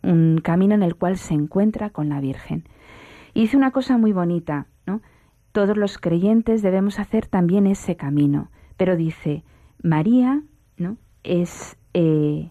[0.02, 2.64] un camino en el cual se encuentra con la Virgen.
[3.34, 5.02] Y dice una cosa muy bonita, ¿no?
[5.52, 9.44] Todos los creyentes debemos hacer también ese camino, pero dice,
[9.82, 10.42] María
[10.76, 10.96] ¿no?
[11.22, 12.50] es eh,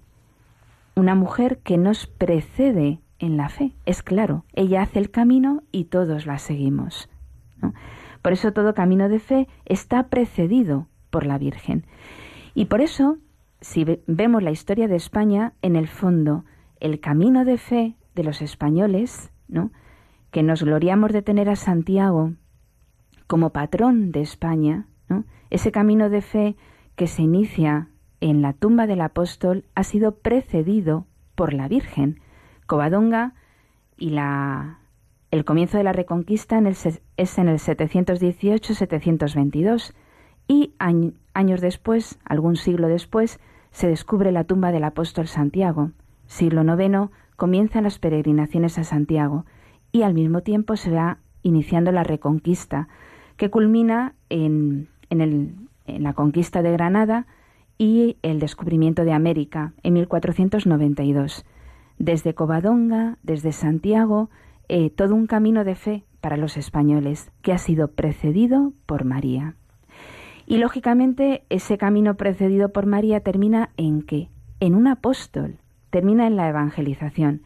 [0.95, 3.73] una mujer que nos precede en la fe.
[3.85, 7.09] Es claro, ella hace el camino y todos la seguimos.
[8.21, 11.85] Por eso todo camino de fe está precedido por la Virgen.
[12.53, 13.17] Y por eso,
[13.61, 16.45] si vemos la historia de España, en el fondo,
[16.79, 19.71] el camino de fe de los españoles, ¿no?
[20.31, 22.33] que nos gloriamos de tener a Santiago
[23.27, 24.87] como patrón de España,
[25.49, 26.57] ese camino de fe
[26.95, 27.87] que se inicia
[28.21, 32.21] en la tumba del apóstol ha sido precedido por la Virgen.
[32.65, 33.33] Covadonga
[33.97, 34.79] y la,
[35.31, 36.59] el comienzo de la Reconquista
[37.17, 39.93] es en el 718-722
[40.47, 43.39] y años después, algún siglo después,
[43.71, 45.91] se descubre la tumba del apóstol Santiago.
[46.27, 49.45] Siglo IX comienzan las peregrinaciones a Santiago
[49.91, 52.87] y al mismo tiempo se va iniciando la Reconquista,
[53.37, 57.27] que culmina en en, la conquista de Granada
[57.77, 61.45] y el descubrimiento de América en 1492.
[61.97, 64.29] Desde Covadonga, desde Santiago,
[64.67, 69.55] eh, todo un camino de fe para los españoles que ha sido precedido por María.
[70.47, 74.29] Y lógicamente ese camino precedido por María termina en qué?
[74.59, 75.57] En un apóstol,
[75.89, 77.41] termina en la evangelización.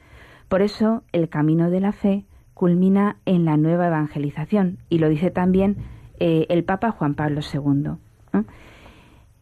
[0.47, 5.31] Por eso el camino de la fe culmina en la nueva evangelización y lo dice
[5.31, 5.77] también
[6.19, 8.43] eh, el Papa Juan Pablo II.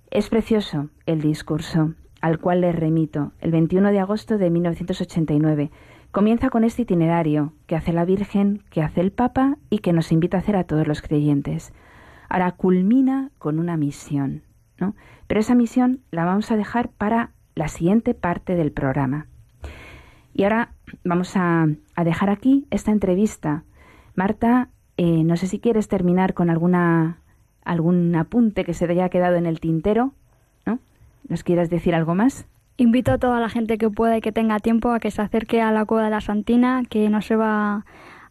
[0.09, 5.71] Es precioso el discurso al cual le remito, el 21 de agosto de 1989.
[6.11, 10.11] Comienza con este itinerario que hace la Virgen, que hace el Papa y que nos
[10.11, 11.73] invita a hacer a todos los creyentes.
[12.29, 14.43] Ahora culmina con una misión,
[14.79, 14.95] ¿no?
[15.27, 19.27] Pero esa misión la vamos a dejar para la siguiente parte del programa.
[20.33, 23.63] Y ahora vamos a, a dejar aquí esta entrevista
[24.17, 27.19] Marta, eh, no sé si quieres terminar con alguna
[27.63, 30.13] algún apunte que se te haya quedado en el tintero,
[30.65, 30.79] ¿no?
[31.27, 32.47] ¿Nos quieras decir algo más?
[32.77, 35.61] Invito a toda la gente que pueda y que tenga tiempo a que se acerque
[35.61, 37.85] a la Cueva de la Santina, que no se va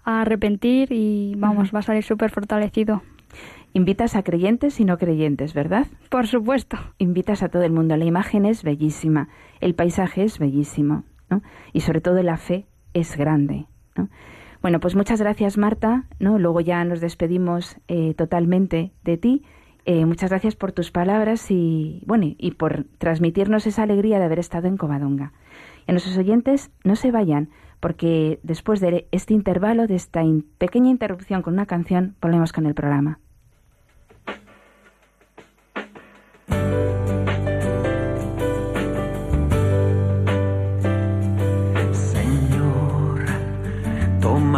[0.05, 3.03] a arrepentir y vamos, va a salir súper fortalecido.
[3.75, 5.87] Invitas a creyentes y no creyentes, ¿verdad?
[6.09, 6.79] Por supuesto.
[6.97, 7.97] Invitas a todo el mundo.
[7.97, 9.29] La imagen es bellísima,
[9.61, 11.43] el paisaje es bellísimo, ¿no?
[11.75, 14.09] Y sobre todo la fe es grande, ¿no?
[14.63, 16.39] Bueno, pues muchas gracias Marta, ¿no?
[16.39, 19.45] Luego ya nos despedimos eh, totalmente de ti.
[19.85, 24.41] Eh, muchas gracias por tus palabras y bueno y por transmitirnos esa alegría de haber
[24.41, 25.33] estado en Covadonga.
[25.87, 30.23] Y a nuestros oyentes no se vayan porque después de este intervalo, de esta
[30.59, 33.21] pequeña interrupción con una canción, volvemos con el programa.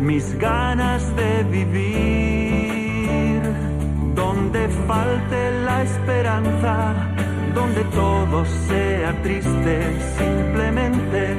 [0.00, 3.42] mis ganas de vivir.
[4.14, 6.94] Donde falte la esperanza,
[7.54, 9.76] donde todo sea triste,
[10.18, 11.36] simplemente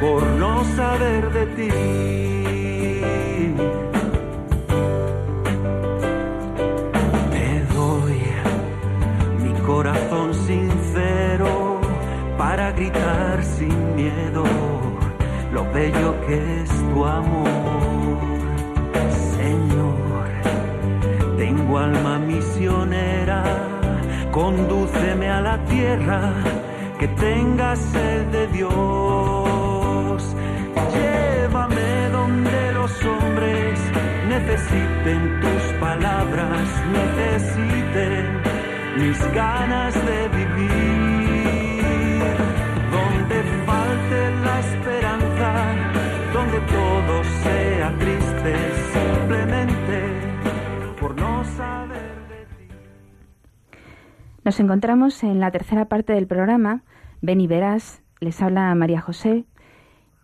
[0.00, 1.70] por no saber de ti.
[7.30, 8.20] Te doy
[9.42, 11.80] mi corazón sincero
[12.36, 14.44] para gritar sin miedo
[15.54, 17.63] lo bello que es tu amor.
[21.76, 23.42] Alma misionera,
[24.30, 26.32] condúceme a la tierra
[26.98, 30.36] que tenga sed de Dios.
[30.94, 33.80] Llévame donde los hombres
[34.28, 38.24] necesiten tus palabras, necesiten
[38.98, 41.03] mis ganas de vivir.
[54.44, 56.82] Nos encontramos en la tercera parte del programa.
[57.22, 59.46] Ven y verás, les habla María José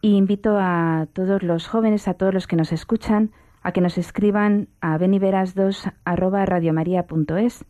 [0.02, 3.30] y invito a todos los jóvenes, a todos los que nos escuchan,
[3.62, 7.64] a que nos escriban a beniveras2 arroba radiomaria.es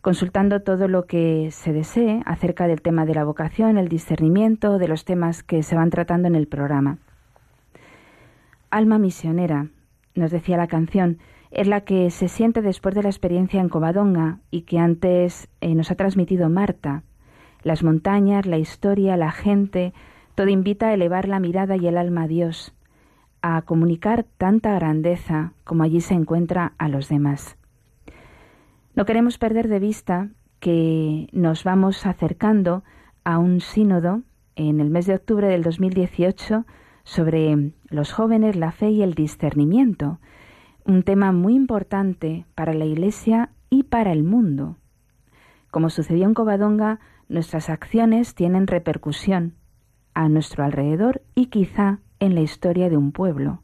[0.00, 4.88] consultando todo lo que se desee acerca del tema de la vocación, el discernimiento, de
[4.88, 6.98] los temas que se van tratando en el programa.
[8.70, 9.68] Alma misionera,
[10.16, 11.18] nos decía la canción,
[11.52, 15.74] es la que se siente después de la experiencia en Covadonga y que antes eh,
[15.74, 17.02] nos ha transmitido Marta.
[17.62, 19.92] Las montañas, la historia, la gente,
[20.34, 22.74] todo invita a elevar la mirada y el alma a Dios,
[23.42, 27.56] a comunicar tanta grandeza como allí se encuentra a los demás.
[28.94, 32.82] No queremos perder de vista que nos vamos acercando
[33.24, 34.22] a un sínodo
[34.56, 36.64] en el mes de octubre del 2018
[37.04, 40.18] sobre los jóvenes, la fe y el discernimiento,
[40.84, 44.76] un tema muy importante para la Iglesia y para el mundo.
[45.70, 49.54] Como sucedió en Covadonga, nuestras acciones tienen repercusión
[50.14, 53.62] a nuestro alrededor y quizá en la historia de un pueblo.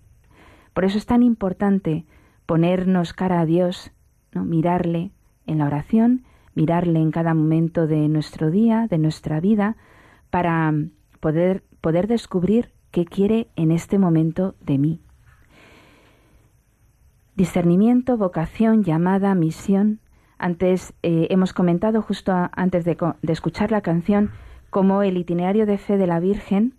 [0.73, 2.07] Por eso es tan importante
[2.47, 3.93] ponernos cara a Dios,
[4.33, 4.45] ¿no?
[4.45, 5.13] mirarle
[5.47, 9.77] en la oración, mirarle en cada momento de nuestro día, de nuestra vida,
[10.31, 10.73] para
[11.21, 15.01] poder, poder descubrir qué quiere en este momento de mí.
[17.39, 20.01] Discernimiento, vocación, llamada, misión.
[20.39, 22.97] Antes eh, hemos comentado, justo antes de,
[23.29, 24.33] escuchar la canción,
[24.71, 26.75] cómo el itinerario de fe de la Virgen,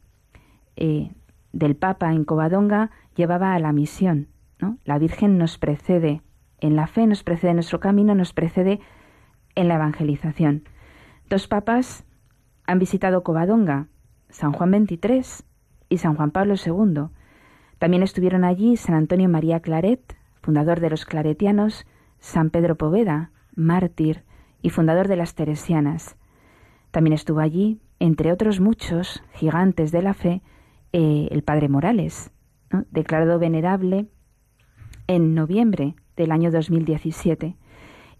[0.76, 1.13] eh,
[1.54, 4.28] del Papa en Covadonga, llevaba a la misión.
[4.84, 6.24] La Virgen nos precede
[6.60, 8.82] en la fe, nos precede en nuestro camino, nos precede
[9.55, 10.66] en la evangelización.
[11.30, 12.03] Dos papas
[12.68, 13.88] han visitado Covadonga,
[14.28, 15.45] San Juan XXIII
[15.88, 17.03] y San Juan Pablo II.
[17.78, 20.18] También estuvieron allí San Antonio María Claret,
[20.50, 21.86] fundador de los claretianos,
[22.18, 24.24] San Pedro Poveda, mártir
[24.64, 26.16] y fundador de las teresianas.
[26.89, 30.41] También estuvo allí, entre otros muchos gigantes de la fe,
[30.91, 32.32] eh, el padre Morales,
[32.89, 34.08] declarado venerable
[35.06, 37.56] en noviembre del año 2017,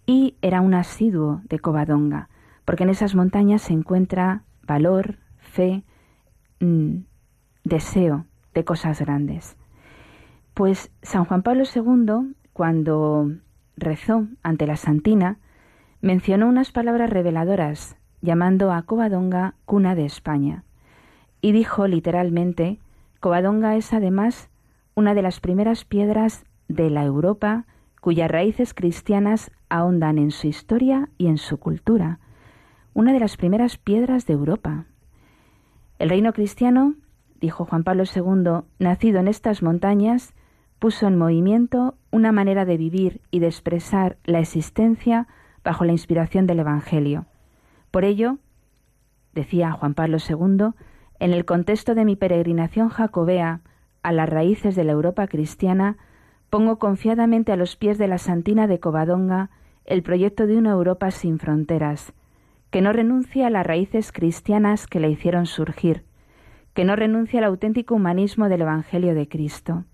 [0.06, 2.28] y era un asiduo de Covadonga,
[2.64, 5.82] porque en esas montañas se encuentra valor, fe,
[6.60, 6.98] mmm,
[7.64, 9.56] deseo de cosas grandes.
[10.54, 13.30] Pues San Juan Pablo II cuando
[13.76, 15.38] rezó ante la Santina,
[16.00, 20.64] mencionó unas palabras reveladoras, llamando a Covadonga cuna de España.
[21.40, 22.78] Y dijo literalmente,
[23.20, 24.50] Covadonga es además
[24.94, 27.64] una de las primeras piedras de la Europa
[28.00, 32.18] cuyas raíces cristianas ahondan en su historia y en su cultura,
[32.92, 34.86] una de las primeras piedras de Europa.
[35.98, 36.94] El reino cristiano,
[37.40, 40.34] dijo Juan Pablo II, nacido en estas montañas,
[40.80, 45.28] puso en movimiento una manera de vivir y de expresar la existencia
[45.62, 47.26] bajo la inspiración del Evangelio.
[47.90, 48.38] Por ello,
[49.34, 50.70] decía Juan Pablo II,
[51.20, 53.60] en el contexto de mi peregrinación jacobea
[54.02, 55.98] a las raíces de la Europa cristiana,
[56.48, 59.50] pongo confiadamente a los pies de la Santina de Covadonga
[59.84, 62.14] el proyecto de una Europa sin fronteras,
[62.70, 66.04] que no renuncia a las raíces cristianas que la hicieron surgir,
[66.72, 69.84] que no renuncia al auténtico humanismo del Evangelio de Cristo.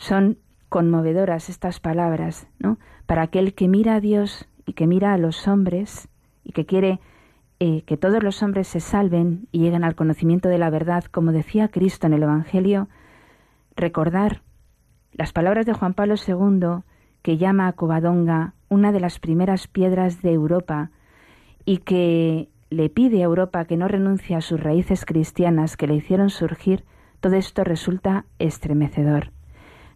[0.00, 0.38] Son
[0.70, 2.78] conmovedoras estas palabras, ¿no?
[3.04, 6.08] Para aquel que mira a Dios y que mira a los hombres
[6.42, 7.00] y que quiere
[7.58, 11.32] eh, que todos los hombres se salven y lleguen al conocimiento de la verdad, como
[11.32, 12.88] decía Cristo en el Evangelio,
[13.76, 14.40] recordar
[15.12, 16.82] las palabras de Juan Pablo II,
[17.20, 20.92] que llama a Covadonga una de las primeras piedras de Europa
[21.66, 25.96] y que le pide a Europa que no renuncie a sus raíces cristianas que le
[25.96, 26.86] hicieron surgir,
[27.20, 29.32] todo esto resulta estremecedor.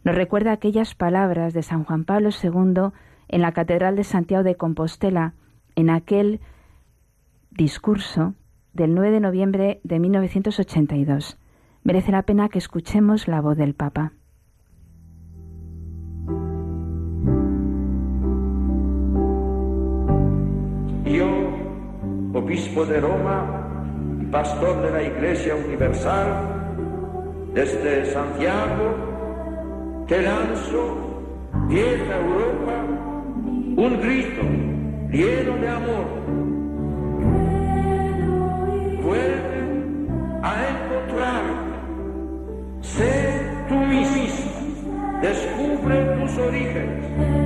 [0.05, 2.93] Nos recuerda aquellas palabras de San Juan Pablo II
[3.29, 5.35] en la Catedral de Santiago de Compostela,
[5.77, 6.41] en aquel
[7.51, 8.35] discurso
[8.75, 11.39] del 9 de noviembre de 1982.
[11.83, 14.13] Merece la pena que escuchemos la voz del Papa.
[21.07, 21.29] Yo,
[22.35, 23.65] obispo de Roma
[24.35, 26.27] pastor de la Iglesia Universal,
[27.55, 29.14] desde Santiago,
[30.07, 31.23] te lanzo,
[31.69, 32.85] vieja Europa,
[33.77, 34.43] un grito
[35.11, 36.07] lleno de amor.
[39.03, 39.61] Vuelve
[40.43, 41.75] a encontrarte,
[42.83, 47.44] sé tú mismo, descubre tus orígenes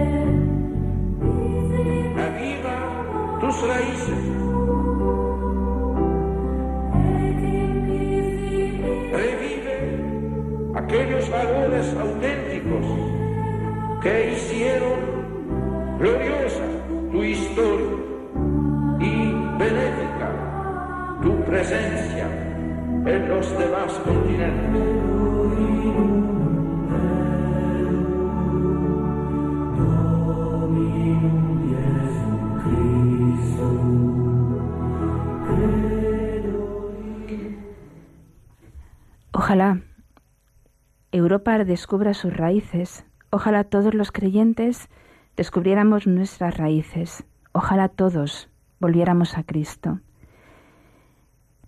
[41.38, 43.06] Europa descubra sus raíces.
[43.30, 44.88] Ojalá todos los creyentes
[45.36, 47.24] descubriéramos nuestras raíces.
[47.52, 48.48] Ojalá todos
[48.80, 50.00] volviéramos a Cristo.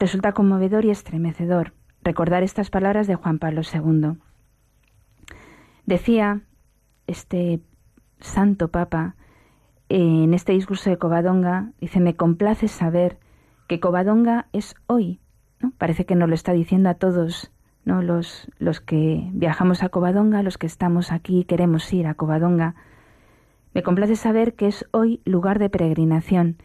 [0.00, 4.18] Resulta conmovedor y estremecedor recordar estas palabras de Juan Pablo II.
[5.86, 6.40] Decía
[7.06, 7.60] este
[8.18, 9.14] santo papa
[9.88, 13.20] en este discurso de Covadonga, dice, me complace saber
[13.68, 15.20] que Covadonga es hoy.
[15.60, 15.70] ¿no?
[15.78, 17.52] Parece que nos lo está diciendo a todos
[17.84, 18.02] ¿no?
[18.02, 22.74] Los, los que viajamos a Covadonga, los que estamos aquí queremos ir a Covadonga.
[23.74, 26.56] Me complace saber que es hoy lugar de peregrinación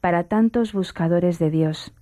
[0.00, 1.92] para tantos buscadores de Dios,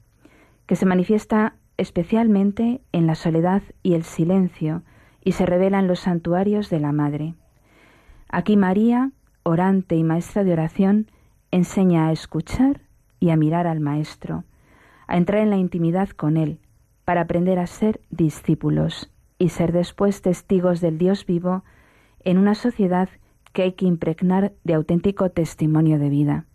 [0.67, 4.83] que se manifiesta especialmente en la soledad y el silencio
[5.25, 7.35] y se revela en los santuarios de la Madre.
[8.29, 9.13] Aquí María,
[9.43, 11.11] orante y maestra de oración,
[11.51, 12.81] enseña a escuchar
[13.21, 14.45] y a mirar al Maestro,
[15.07, 16.59] a entrar en la intimidad con Él,
[17.05, 21.65] para aprender a ser discípulos y ser después testigos del Dios vivo
[22.21, 23.09] en una sociedad
[23.53, 26.47] que hay que impregnar de auténtico testimonio de vida.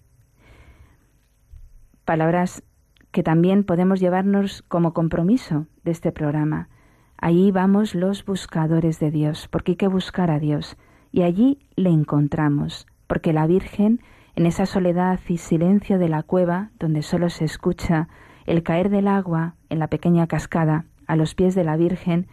[2.05, 2.63] Palabras
[3.11, 6.69] que también podemos llevarnos como compromiso de este programa.
[7.17, 10.77] Allí vamos los buscadores de Dios, porque hay que buscar a Dios,
[11.11, 14.01] y allí le encontramos, porque la Virgen,
[14.35, 18.07] en esa soledad y silencio de la cueva, donde solo se escucha
[18.47, 22.27] el caer del agua en la pequeña cascada a los pies de la Virgen,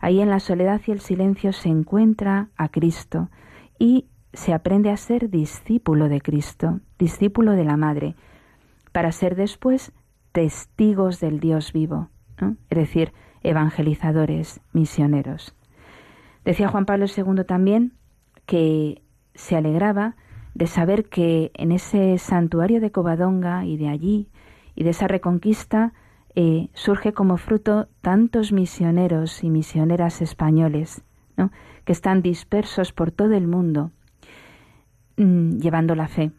[0.00, 3.30] ahí en la soledad y el silencio se encuentra a Cristo
[3.78, 8.14] y se aprende a ser discípulo de Cristo, discípulo de la Madre,
[8.92, 9.92] para ser después
[10.32, 12.08] testigos del Dios vivo,
[12.68, 13.12] es decir,
[13.42, 15.54] evangelizadores, misioneros.
[16.44, 17.94] Decía Juan Pablo II también
[18.46, 19.02] que
[19.34, 20.16] se alegraba
[20.54, 24.28] de saber que en ese santuario de Covadonga y de allí
[24.80, 25.92] y de esa reconquista
[26.34, 31.04] eh, surge como fruto tantos misioneros y misioneras españoles,
[31.84, 33.90] que están dispersos por todo el mundo
[35.18, 36.32] mm, llevando la fe.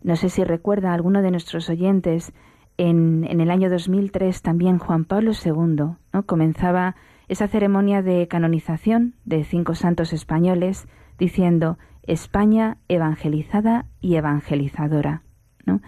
[0.00, 2.32] No sé si recuerda alguno de nuestros oyentes,
[2.78, 6.22] en, en el año 2003 también Juan Pablo II ¿no?
[6.26, 6.94] comenzaba
[7.26, 10.86] esa ceremonia de canonización de cinco santos españoles
[11.18, 15.22] diciendo España evangelizada y evangelizadora.
[15.66, 15.80] ¿no?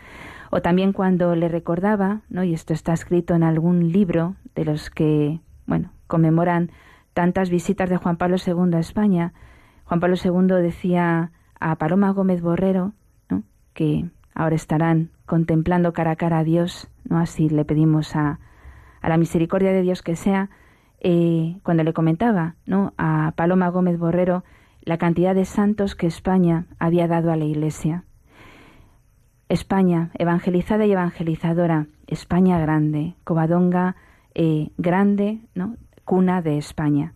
[0.51, 2.45] O también cuando le recordaba, ¿no?
[2.45, 6.71] y esto está escrito en algún libro de los que bueno, conmemoran
[7.15, 9.33] tantas visitas de Juan Pablo II a España,
[9.85, 11.31] Juan Pablo II decía
[11.61, 12.93] a Paloma Gómez Borrero,
[13.73, 17.19] que ahora estarán contemplando cara a cara a Dios, ¿no?
[17.19, 18.41] así le pedimos a,
[19.01, 20.51] a la misericordia de Dios que sea,
[21.01, 22.95] eh, cuando le comentaba ¿no?
[22.99, 24.45] a Paloma Gómez Borrero
[24.83, 28.05] la cantidad de santos que España había dado a la Iglesia.
[29.49, 33.97] España, evangelizada y evangelizadora, España grande, Covadonga
[34.35, 35.77] eh, grande, ¿no?
[36.05, 37.15] cuna de España.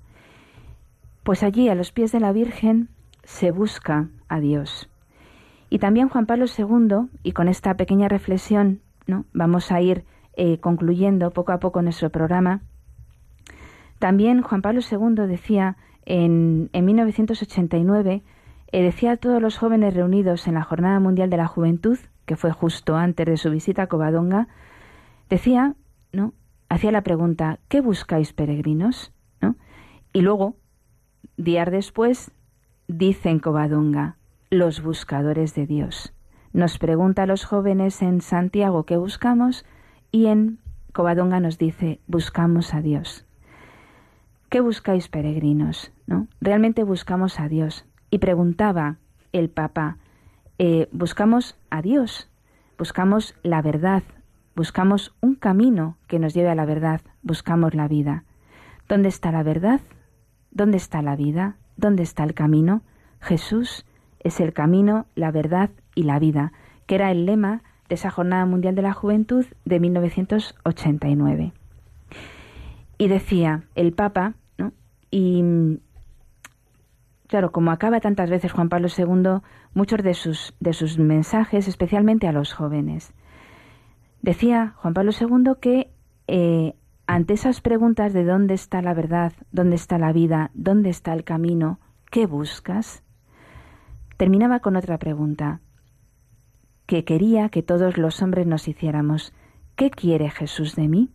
[1.23, 2.89] Pues allí, a los pies de la Virgen,
[3.25, 4.89] se busca a Dios.
[5.69, 9.25] Y también Juan Pablo II, y con esta pequeña reflexión ¿no?
[9.33, 10.05] vamos a ir
[10.35, 12.63] eh, concluyendo poco a poco nuestro programa,
[13.99, 15.77] también Juan Pablo II decía
[16.07, 18.23] en, en 1989,
[18.73, 21.99] eh, decía a todos los jóvenes reunidos en la Jornada Mundial de la Juventud,
[22.31, 24.47] que fue justo antes de su visita a Covadonga,
[25.29, 25.75] decía,
[26.13, 26.33] ¿no?
[26.69, 29.13] hacía la pregunta, ¿qué buscáis peregrinos?
[29.41, 29.57] ¿No?
[30.13, 30.55] Y luego,
[31.37, 32.31] días después,
[32.87, 34.17] dice en Covadonga,
[34.49, 36.15] los buscadores de Dios.
[36.53, 39.65] Nos pregunta a los jóvenes en Santiago qué buscamos
[40.13, 40.61] y en
[40.93, 43.27] Covadonga nos dice buscamos a Dios.
[44.51, 45.91] ¿Qué buscáis peregrinos?
[46.07, 46.29] ¿No?
[46.41, 47.87] Realmente buscamos a Dios.
[48.09, 48.99] Y preguntaba
[49.33, 49.99] el Papa,
[50.63, 52.29] eh, buscamos a Dios,
[52.77, 54.03] buscamos la verdad,
[54.55, 58.25] buscamos un camino que nos lleve a la verdad, buscamos la vida.
[58.87, 59.81] ¿Dónde está la verdad?
[60.51, 61.57] ¿Dónde está la vida?
[61.79, 62.83] ¿Dónde está el camino?
[63.23, 63.87] Jesús
[64.19, 66.53] es el camino, la verdad y la vida,
[66.85, 71.55] que era el lema de esa Jornada Mundial de la Juventud de 1989.
[72.99, 74.75] Y decía el Papa, ¿no?
[77.31, 79.41] Claro, como acaba tantas veces Juan Pablo II,
[79.73, 83.15] muchos de sus, de sus mensajes, especialmente a los jóvenes.
[84.21, 85.91] Decía Juan Pablo II que
[86.27, 86.75] eh,
[87.07, 91.25] ante esas preguntas de dónde está la verdad, dónde está la vida, dónde está el
[91.25, 93.03] camino, ¿qué buscas?
[94.21, 95.63] terminaba con otra pregunta
[96.85, 99.33] que quería que todos los hombres nos hiciéramos.
[99.77, 101.09] ¿Qué quiere Jesús de mí?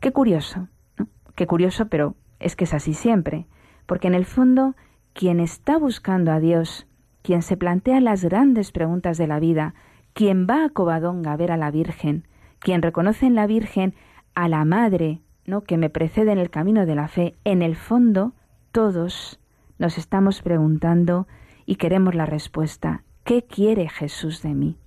[0.00, 1.08] Qué curioso, ¿no?
[1.34, 3.46] Qué curioso, pero es que es así siempre,
[3.84, 4.76] porque en el fondo
[5.12, 6.86] quien está buscando a Dios,
[7.22, 9.74] quien se plantea las grandes preguntas de la vida,
[10.12, 12.26] quien va a Covadonga a ver a la Virgen,
[12.58, 13.94] quien reconoce en la Virgen
[14.34, 15.20] a la Madre,
[15.60, 18.32] que me precede en el camino de la fe, en el fondo
[18.72, 19.38] todos
[19.78, 21.26] nos estamos preguntando
[21.66, 23.02] y queremos la respuesta.
[23.24, 24.78] ¿Qué quiere Jesús de mí?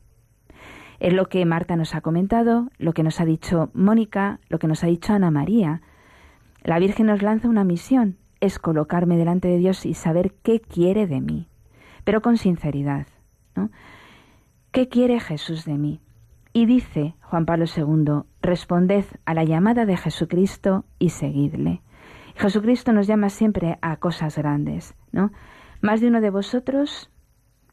[0.99, 4.67] Es lo que Marta nos ha comentado, lo que nos ha dicho Mónica, lo que
[4.67, 5.81] nos ha dicho Ana María.
[6.63, 11.07] La Virgen nos lanza una misión, es colocarme delante de Dios y saber qué quiere
[11.07, 11.47] de mí,
[12.03, 13.07] pero con sinceridad.
[14.71, 16.01] ¿Qué quiere Jesús de mí?
[16.53, 21.81] Y dice Juan Pablo II, responded a la llamada de Jesucristo y seguidle.
[22.35, 25.31] Jesucristo nos llama siempre a cosas grandes, ¿no?
[25.81, 27.09] Más de uno de vosotros,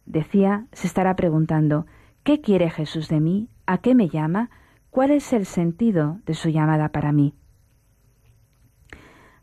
[0.07, 1.87] decía, se estará preguntando,
[2.23, 3.49] ¿qué quiere Jesús de mí?
[3.67, 4.51] ¿A qué me llama?
[4.91, 7.35] ¿Cuál es el sentido de su llamada para mí?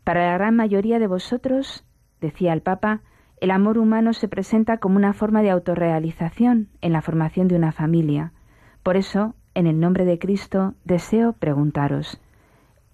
[0.04, 1.84] Para la gran mayoría de vosotros,
[2.20, 3.02] decía el Papa,
[3.40, 7.72] el amor humano se presenta como una forma de autorrealización en la formación de una
[7.72, 8.32] familia.
[8.82, 12.20] Por eso, en el nombre de Cristo, deseo preguntaros,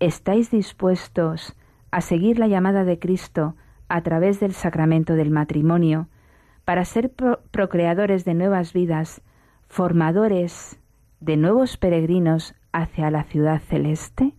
[0.00, 1.56] ¿estáis dispuestos
[1.90, 3.56] a seguir la llamada de Cristo
[3.88, 6.08] a través del sacramento del matrimonio,
[6.64, 7.12] para ser
[7.50, 9.22] procreadores de nuevas vidas,
[9.68, 10.80] formadores
[11.20, 14.34] de nuevos peregrinos hacia la ciudad celeste?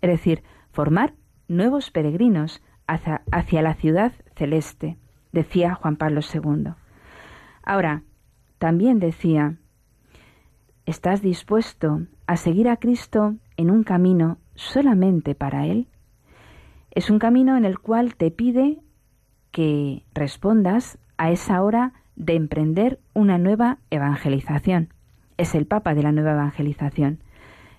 [0.00, 1.14] Es decir, formar
[1.48, 4.96] nuevos peregrinos hacia, la ciudad celeste,
[5.32, 6.72] decía Juan Pablo II.
[7.62, 8.02] Ahora,
[8.58, 9.56] también decía,
[10.86, 15.88] ¿estás dispuesto a seguir a Cristo en un camino solamente para Él?
[16.90, 18.78] Es un camino en el cual te pide
[19.50, 24.92] que respondas a esa hora de emprender una nueva evangelización.
[25.36, 27.20] Es el Papa de la nueva evangelización.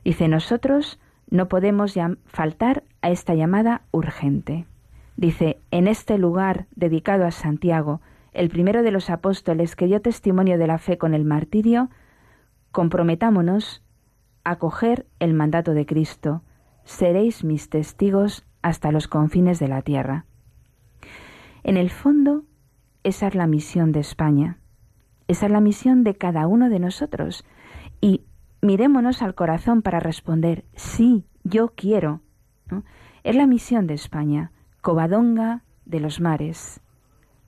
[0.03, 0.99] Dice, nosotros
[1.29, 4.65] no podemos faltar a esta llamada urgente.
[5.15, 8.01] Dice, en este lugar dedicado a Santiago,
[8.33, 11.89] el primero de los apóstoles que dio testimonio de la fe con el martirio,
[12.71, 13.83] comprometámonos
[14.43, 16.43] a coger el mandato de Cristo.
[16.83, 20.25] Seréis mis testigos hasta los confines de la tierra.
[21.63, 22.43] En el fondo,
[23.03, 24.59] esa es la misión de España.
[25.27, 27.43] Esa es la misión de cada uno de nosotros.
[27.99, 28.21] Y
[28.61, 32.21] mirémonos al corazón para responder, sí, yo quiero.
[33.23, 34.51] Es la misión de España,
[34.81, 36.81] Covadonga de los mares,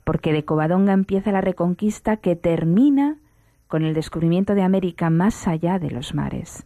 [0.04, 3.18] porque de Covadonga empieza la reconquista que termina
[3.68, 6.66] con el descubrimiento de América más allá de los mares.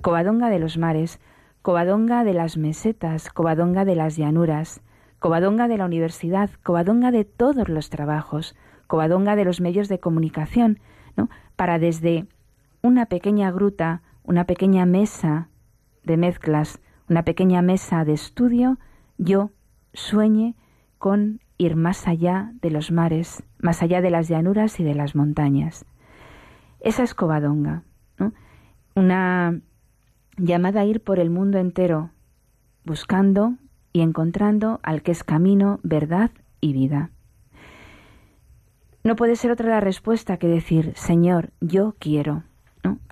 [0.00, 1.20] Covadonga de los mares,
[1.62, 4.80] Covadonga de las mesetas, Covadonga de las llanuras,
[5.18, 10.80] Covadonga de la universidad, Covadonga de todos los trabajos, Covadonga de los medios de comunicación,
[11.16, 11.28] ¿no?
[11.56, 12.26] para desde
[12.88, 15.50] una pequeña gruta, una pequeña mesa
[16.04, 18.78] de mezclas, una pequeña mesa de estudio,
[19.18, 19.50] yo
[19.92, 20.56] sueñe
[20.96, 25.14] con ir más allá de los mares, más allá de las llanuras y de las
[25.14, 25.84] montañas.
[26.80, 27.82] Esa es Covadonga,
[28.94, 29.60] una
[30.38, 32.10] llamada a ir por el mundo entero,
[32.84, 33.54] buscando
[33.92, 36.30] y encontrando al que es camino, verdad
[36.62, 37.10] y vida.
[39.04, 42.44] No puede ser otra la respuesta que decir, Señor, yo quiero.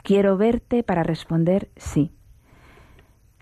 [0.02, 2.12] Quiero verte para responder sí.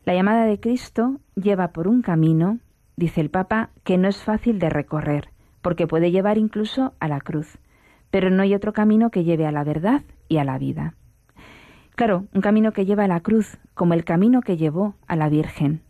[0.04, 2.58] La llamada de Cristo lleva por un camino,
[2.96, 5.30] dice el Papa, que no es fácil de recorrer,
[5.62, 7.58] porque puede llevar incluso a la cruz,
[8.10, 10.94] pero no hay otro camino que lleve a la verdad y a la vida.
[11.96, 15.28] Claro, un camino que lleva a la cruz, como el camino que llevó a la
[15.28, 15.80] Virgen,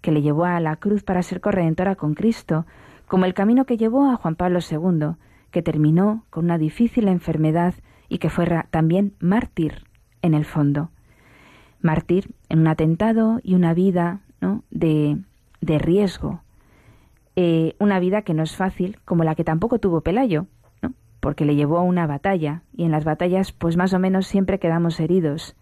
[0.00, 2.64] que le llevó a la cruz para ser corredentora con Cristo,
[3.06, 5.16] como el camino que llevó a Juan Pablo II,
[5.50, 7.74] que terminó con una difícil enfermedad
[8.08, 9.87] y que fue también mártir
[10.22, 10.90] en el fondo.
[11.80, 14.20] Mártir en un atentado y una vida
[14.70, 15.18] de,
[15.60, 16.42] de, riesgo.
[17.36, 20.46] Eh, una vida que no es fácil, como la que tampoco tuvo Pelayo,
[20.82, 20.92] ¿no?
[21.20, 24.58] porque le llevó a una batalla, y en las batallas pues más o menos siempre
[24.58, 25.56] quedamos heridos.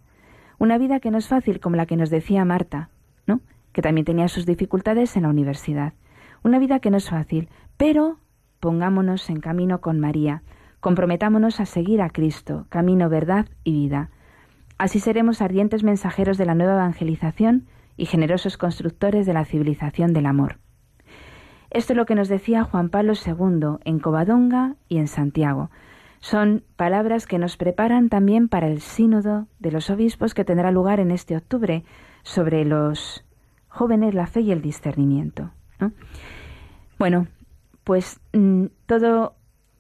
[0.59, 2.89] Una vida que no es fácil, como la que nos decía Marta,
[3.27, 3.41] ¿no?
[3.73, 5.93] que también tenía sus dificultades en la universidad.
[6.43, 8.19] Una vida que no es fácil, pero
[8.61, 10.43] pongámonos en camino con María,
[10.81, 14.11] comprometámonos a seguir a Cristo, camino, verdad y vida.
[14.79, 17.67] Así seremos ardientes mensajeros de la nueva evangelización
[17.97, 20.59] y generosos constructores de la civilización del amor.
[21.71, 25.71] Esto es lo que nos decía Juan Pablo II en Covadonga y en Santiago.
[26.21, 31.01] Son palabras que nos preparan también para el sínodo de los obispos que tendrá lugar
[31.01, 31.85] en este octubre
[32.23, 33.25] sobre los
[33.69, 35.51] jóvenes, la fe y el discernimiento.
[36.99, 37.27] Bueno,
[37.85, 39.35] pues mm, todo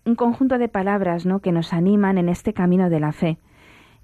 [0.04, 1.40] un conjunto de palabras ¿no?
[1.40, 3.38] que nos animan en este camino de la fe.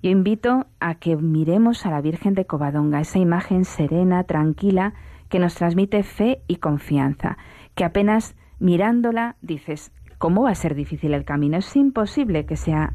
[0.03, 4.95] Yo invito a que miremos a la Virgen de Covadonga, esa imagen serena, tranquila,
[5.29, 7.39] que nos transmite fe y confianza,
[7.75, 11.57] que apenas mirándola dices, ¿cómo va a ser difícil el camino?
[11.57, 12.95] Es imposible que sea,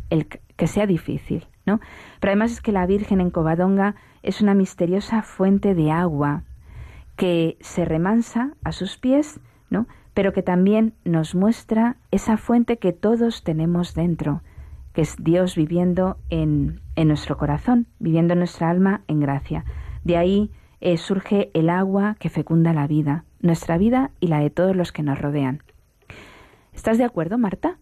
[0.57, 1.79] que sea difícil, ¿no?
[2.19, 6.43] Pero además es que la Virgen en Covadonga es una misteriosa fuente de agua
[7.15, 9.39] que se remansa a sus pies,
[9.69, 9.87] ¿no?
[10.17, 14.41] pero que también nos muestra esa fuente que todos tenemos dentro,
[14.97, 19.63] que es Dios viviendo en, nuestro corazón, viviendo nuestra alma en gracia.
[20.03, 20.49] De ahí
[20.81, 24.91] eh, surge el agua que fecunda la vida, nuestra vida y la de todos los
[24.91, 25.61] que nos rodean.
[26.73, 27.77] ¿Estás de acuerdo, Marta?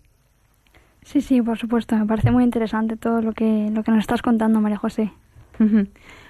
[1.04, 1.96] Sí, sí, por supuesto.
[1.96, 5.14] Me parece muy interesante todo lo que, lo que nos estás contando, María José.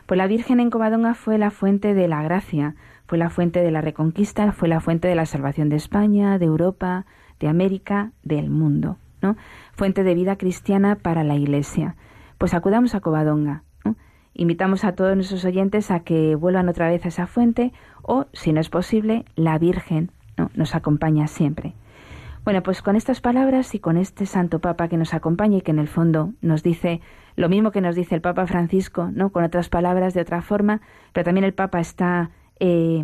[0.05, 2.75] Pues la Virgen en Covadonga fue la fuente de la gracia,
[3.07, 6.45] fue la fuente de la reconquista, fue la fuente de la salvación de España, de
[6.45, 7.07] Europa,
[7.39, 9.35] de América, del mundo, ¿no?
[9.75, 11.95] Fuente de vida cristiana para la Iglesia.
[12.37, 13.63] Pues acudamos a Covadonga.
[14.33, 17.71] Invitamos a todos nuestros oyentes a que vuelvan otra vez a esa fuente
[18.01, 20.49] o, si no es posible, la Virgen ¿no?
[20.55, 21.73] nos acompaña siempre.
[22.43, 25.71] Bueno, pues con estas palabras y con este Santo Papa que nos acompaña y que
[25.71, 27.01] en el fondo nos dice
[27.35, 29.31] lo mismo que nos dice el Papa Francisco, ¿no?
[29.31, 30.79] Con otras palabras, de otra forma,
[31.11, 33.03] pero también el Papa está eh,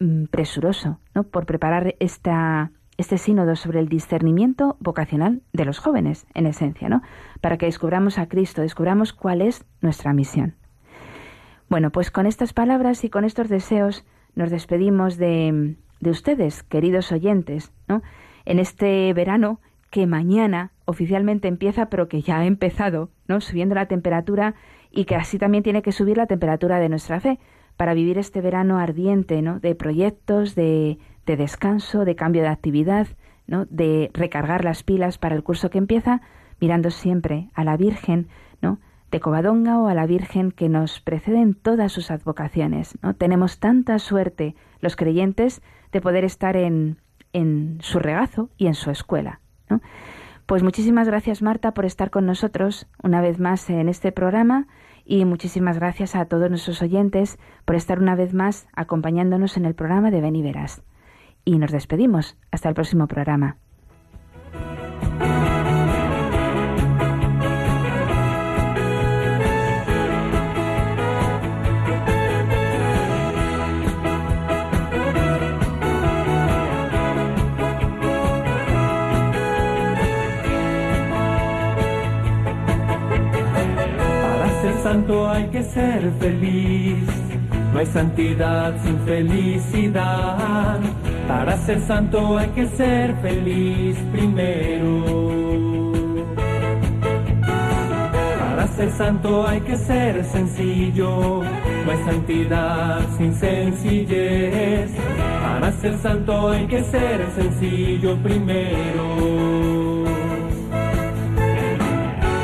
[0.00, 1.22] mm, presuroso ¿no?
[1.22, 7.02] por preparar esta, este sínodo sobre el discernimiento vocacional de los jóvenes, en esencia, ¿no?
[7.40, 10.54] para que descubramos a Cristo, descubramos cuál es nuestra misión.
[11.68, 17.10] Bueno, pues con estas palabras y con estos deseos nos despedimos de, de ustedes, queridos
[17.12, 18.02] oyentes, ¿no?
[18.44, 23.40] en este verano que mañana oficialmente empieza, pero que ya ha empezado, ¿no?
[23.40, 24.54] subiendo la temperatura
[24.90, 27.38] y que así también tiene que subir la temperatura de nuestra fe
[27.76, 29.58] para vivir este verano ardiente, ¿no?
[29.58, 33.06] De proyectos, de, de descanso, de cambio de actividad,
[33.46, 33.66] ¿no?
[33.66, 36.20] De recargar las pilas para el curso que empieza,
[36.60, 38.28] mirando siempre a la Virgen,
[38.62, 38.78] ¿no?
[39.10, 43.14] De Covadonga o a la Virgen que nos precede en todas sus advocaciones, ¿no?
[43.14, 45.62] Tenemos tanta suerte los creyentes
[45.92, 46.98] de poder estar en,
[47.32, 49.80] en su regazo y en su escuela, ¿no?
[50.46, 54.66] Pues muchísimas gracias Marta por estar con nosotros una vez más en este programa
[55.04, 59.74] y muchísimas gracias a todos nuestros oyentes por estar una vez más acompañándonos en el
[59.74, 60.82] programa de Ven y Verás
[61.44, 62.36] y nos despedimos.
[62.50, 63.56] Hasta el próximo programa.
[84.32, 87.04] Para ser santo hay que ser feliz.
[87.72, 90.80] No hay santidad sin felicidad.
[91.30, 95.04] Para ser santo hay que ser feliz primero.
[98.40, 101.42] Para ser santo hay que ser sencillo.
[101.84, 104.90] No hay santidad sin sencillez.
[105.40, 109.06] Para ser santo hay que ser sencillo primero.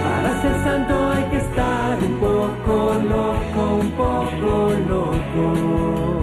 [0.05, 6.16] Para ser santo hay que estar un poco loco, un poco loco.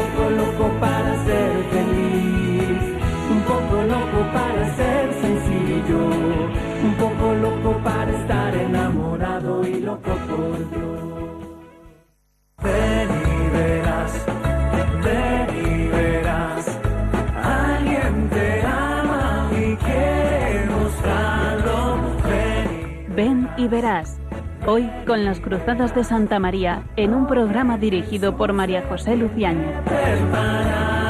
[0.00, 2.82] Un poco loco para ser feliz.
[3.30, 6.04] Un poco loco para ser sencillo.
[6.84, 11.00] Un poco loco para estar enamorado y loco por Dios.
[12.62, 14.12] Ven y verás,
[15.04, 16.78] ven y verás.
[17.44, 21.98] Alguien te ama y quiere mostrarlo.
[22.24, 24.19] Ven Ven y verás.
[24.66, 31.09] Hoy con las Cruzadas de Santa María en un programa dirigido por María José preparar.